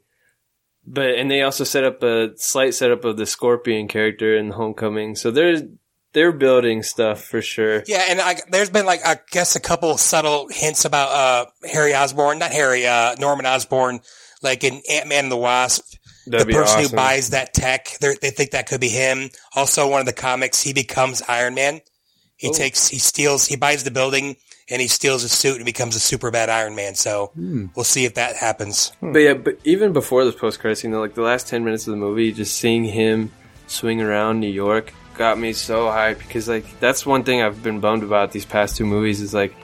[0.85, 5.15] But and they also set up a slight setup of the Scorpion character in Homecoming.
[5.15, 5.61] So there's
[6.13, 7.83] they're building stuff for sure.
[7.87, 11.93] Yeah, and I, there's been like I guess a couple subtle hints about uh, Harry
[11.95, 14.01] Osborn, not Harry, uh, Norman Osborn,
[14.43, 15.95] like in Ant Man and the Wasp.
[16.27, 16.89] That'd the person awesome.
[16.91, 19.31] who buys that tech, they're- they think that could be him.
[19.55, 21.81] Also, one of the comics, he becomes Iron Man.
[22.35, 22.53] He Oh.
[22.53, 24.35] takes, he steals, he buys the building,
[24.69, 26.95] and he steals his suit and becomes a super bad Iron Man.
[26.95, 27.67] So hmm.
[27.75, 28.89] we'll see if that happens.
[28.99, 29.13] Hmm.
[29.13, 31.91] But yeah, but even before this post credit scene, like the last ten minutes of
[31.91, 33.31] the movie, just seeing him
[33.67, 37.79] swing around New York got me so hyped because like that's one thing I've been
[37.79, 39.55] bummed about these past two movies is like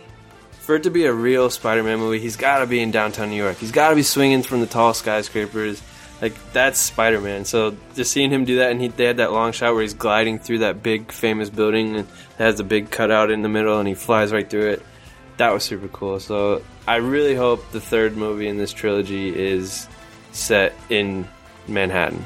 [0.68, 3.38] for it to be a real Spider-Man movie, he's got to be in downtown New
[3.38, 3.56] York.
[3.56, 5.82] He's got to be swinging from the tall skyscrapers.
[6.22, 7.46] Like that's Spider-Man.
[7.46, 9.94] So just seeing him do that, and he they had that long shot where he's
[9.94, 12.08] gliding through that big famous building and
[12.40, 14.84] it has a big cutout in the middle, and he flies right through it.
[15.38, 16.20] That was super cool.
[16.20, 19.88] So I really hope the third movie in this trilogy is
[20.32, 21.28] set in
[21.68, 22.26] Manhattan.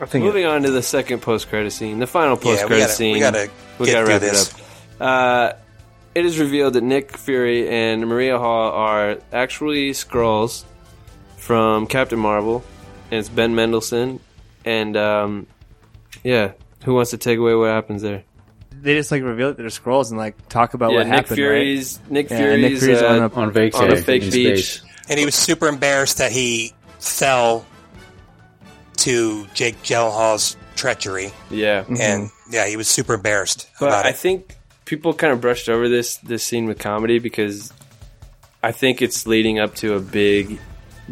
[0.00, 3.12] I think Moving on to the second post-credit scene, the final post-credit we gotta, scene.
[3.14, 4.48] we gotta We get gotta wrap this.
[4.52, 4.60] it
[5.00, 5.00] up.
[5.00, 5.52] Uh,
[6.14, 10.64] it is revealed that Nick Fury and Maria Hill are actually Skrulls
[11.36, 12.64] from Captain Marvel,
[13.10, 14.18] and it's Ben Mendelsohn.
[14.64, 15.46] And um,
[16.24, 16.52] yeah,
[16.84, 18.24] who wants to take away what happens there?
[18.72, 21.36] They just like reveal that they're Skrulls and like talk about yeah, what Nick happened.
[21.36, 24.64] Fury's Nick Yeah, Fury's, Nick Fury's uh, on a- on on a fake in beach.
[24.78, 24.82] space.
[25.08, 27.64] And he was super embarrassed that he fell
[28.98, 31.32] to Jake Gyllenhaal's treachery.
[31.50, 34.16] Yeah, And yeah, he was super embarrassed But about I it.
[34.16, 37.72] think people kind of brushed over this this scene with comedy because
[38.62, 40.58] I think it's leading up to a big,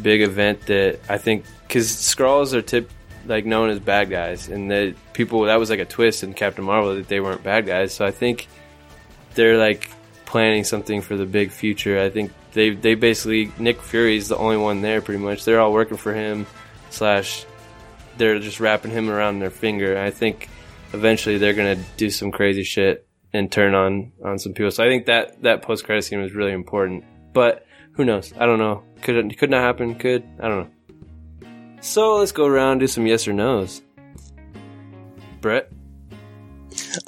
[0.00, 2.90] big event that I think because Skrulls are tip
[3.30, 6.64] like known as bad guys, and that people that was like a twist in Captain
[6.64, 7.94] Marvel that they weren't bad guys.
[7.94, 8.48] So I think
[9.34, 9.90] they're like
[10.26, 11.98] planning something for the big future.
[11.98, 15.44] I think they they basically Nick Fury's the only one there pretty much.
[15.44, 16.46] They're all working for him
[16.90, 17.46] slash
[18.18, 19.98] they're just wrapping him around their finger.
[19.98, 20.50] I think
[20.92, 24.72] eventually they're gonna do some crazy shit and turn on on some people.
[24.72, 27.04] So I think that that post credit scene was really important.
[27.32, 28.32] But who knows?
[28.38, 28.82] I don't know.
[29.02, 29.94] Could could not happen.
[29.94, 30.70] Could I don't know.
[31.80, 33.82] So let's go around and do some yes or nos.
[35.40, 35.70] Brett,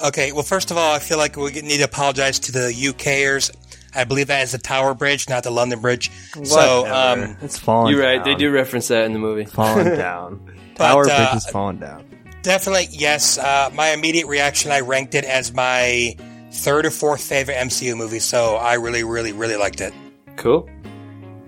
[0.01, 3.51] Okay, well, first of all, I feel like we need to apologize to the UKers.
[3.95, 6.09] I believe that is the Tower Bridge, not the London Bridge.
[6.43, 7.93] So, um, it's falling.
[7.93, 8.23] you're right.
[8.23, 9.45] They do reference that in the movie.
[9.45, 10.39] falling down.
[10.77, 12.05] But, Tower uh, Bridge is falling down.
[12.41, 13.37] definitely, yes.
[13.37, 16.15] Uh, my immediate reaction, I ranked it as my
[16.51, 19.93] third or fourth favorite MCU movie, so I really, really, really liked it.
[20.37, 20.67] Cool.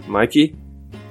[0.07, 0.55] Mikey,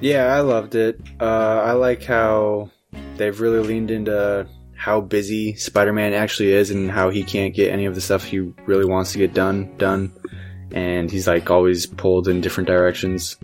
[0.01, 0.99] Yeah, I loved it.
[1.19, 2.69] Uh, I like how
[3.17, 7.85] they've really leaned into how busy Spider-Man actually is and how he can't get any
[7.85, 10.13] of the stuff he really wants to get done done,
[10.71, 13.37] and he's like always pulled in different directions.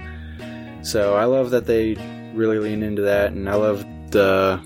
[0.83, 1.95] So I love that they
[2.35, 4.61] really lean into that, and I love the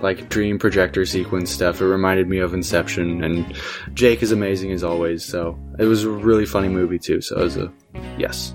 [0.00, 1.80] like dream projector sequence stuff.
[1.80, 3.54] It reminded me of Inception, and
[3.92, 5.24] Jake is amazing as always.
[5.24, 7.20] So it was a really funny movie too.
[7.20, 7.72] So it was a
[8.18, 8.54] yes.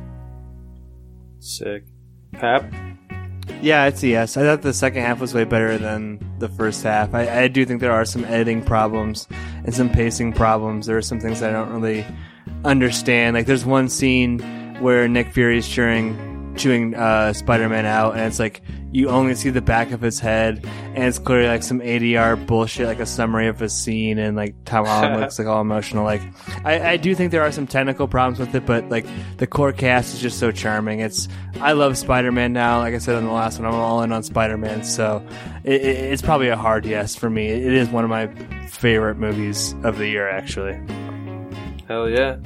[1.39, 1.84] sick.
[2.40, 2.64] Pap,
[3.62, 4.38] Yeah, it's a yes.
[4.38, 7.14] I thought the second half was way better than the first half.
[7.14, 9.28] I, I do think there are some editing problems
[9.64, 10.86] and some pacing problems.
[10.86, 12.06] There are some things I don't really
[12.66, 13.36] understand.
[13.36, 14.40] Like there's one scene
[14.80, 16.16] where Nick Fury is chewing
[16.58, 20.66] chewing uh, Spider-Man out, and it's like you only see the back of his head,
[20.66, 24.55] and it's clearly like some ADR bullshit, like a summary of a scene, and like
[24.66, 26.03] Tom Holland looks like all emotional.
[26.03, 26.22] Like
[26.66, 29.05] I, I do think there are some technical problems with it, but like
[29.38, 30.99] the core cast is just so charming.
[30.99, 31.28] It's
[31.62, 32.80] I love Spider-Man now.
[32.80, 35.26] Like I said in the last one, I'm all in on Spider-Man, so
[35.64, 37.47] it, it, it's probably a hard yes for me.
[37.47, 38.28] It is one of my
[38.68, 40.80] favorite movies of the year, actually.
[41.88, 42.38] hell yeah.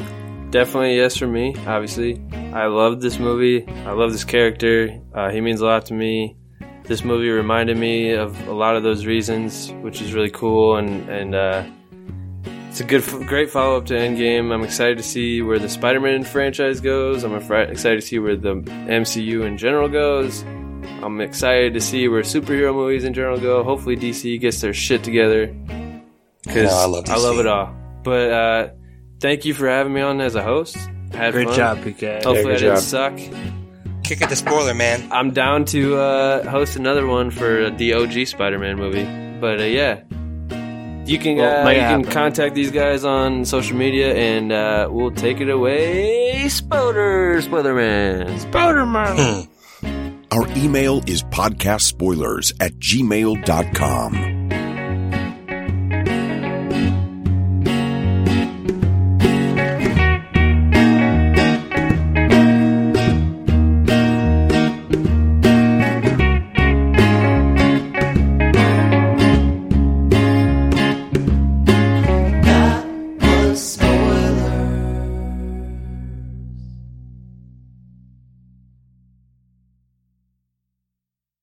[0.52, 2.22] Definitely yes for me, obviously.
[2.54, 3.66] I love this movie.
[3.66, 5.00] I love this character.
[5.14, 6.36] Uh, he means a lot to me.
[6.84, 10.76] This movie reminded me of a lot of those reasons, which is really cool.
[10.76, 11.64] And, and uh,
[12.68, 14.54] it's a good, great follow up to Endgame.
[14.54, 17.24] I'm excited to see where the Spider Man franchise goes.
[17.24, 20.42] I'm excited to see where the MCU in general goes.
[21.02, 23.64] I'm excited to see where superhero movies in general go.
[23.64, 25.48] Hopefully, DC gets their shit together.
[26.44, 27.74] Because No, I love I love it all.
[28.04, 28.70] But uh,
[29.22, 30.76] thank you for having me on as a host.
[31.14, 31.56] I had Great fun.
[31.58, 32.24] job, PK.
[32.24, 32.80] Hopefully, Yeah, I good didn't job.
[32.80, 33.16] suck.
[34.04, 35.08] Kick it the spoiler, man.
[35.12, 39.06] I'm down to uh, host another one for the OG Spider-Man movie.
[39.40, 40.02] But uh, yeah,
[41.06, 44.88] you can Well, uh, might you can contact these guys on social media, and uh,
[44.92, 46.48] we'll take it away.
[46.50, 49.48] Spoiler, Spoilerman, Spoilerman.
[50.32, 54.50] Our email is podcastspoilers at gmail.com.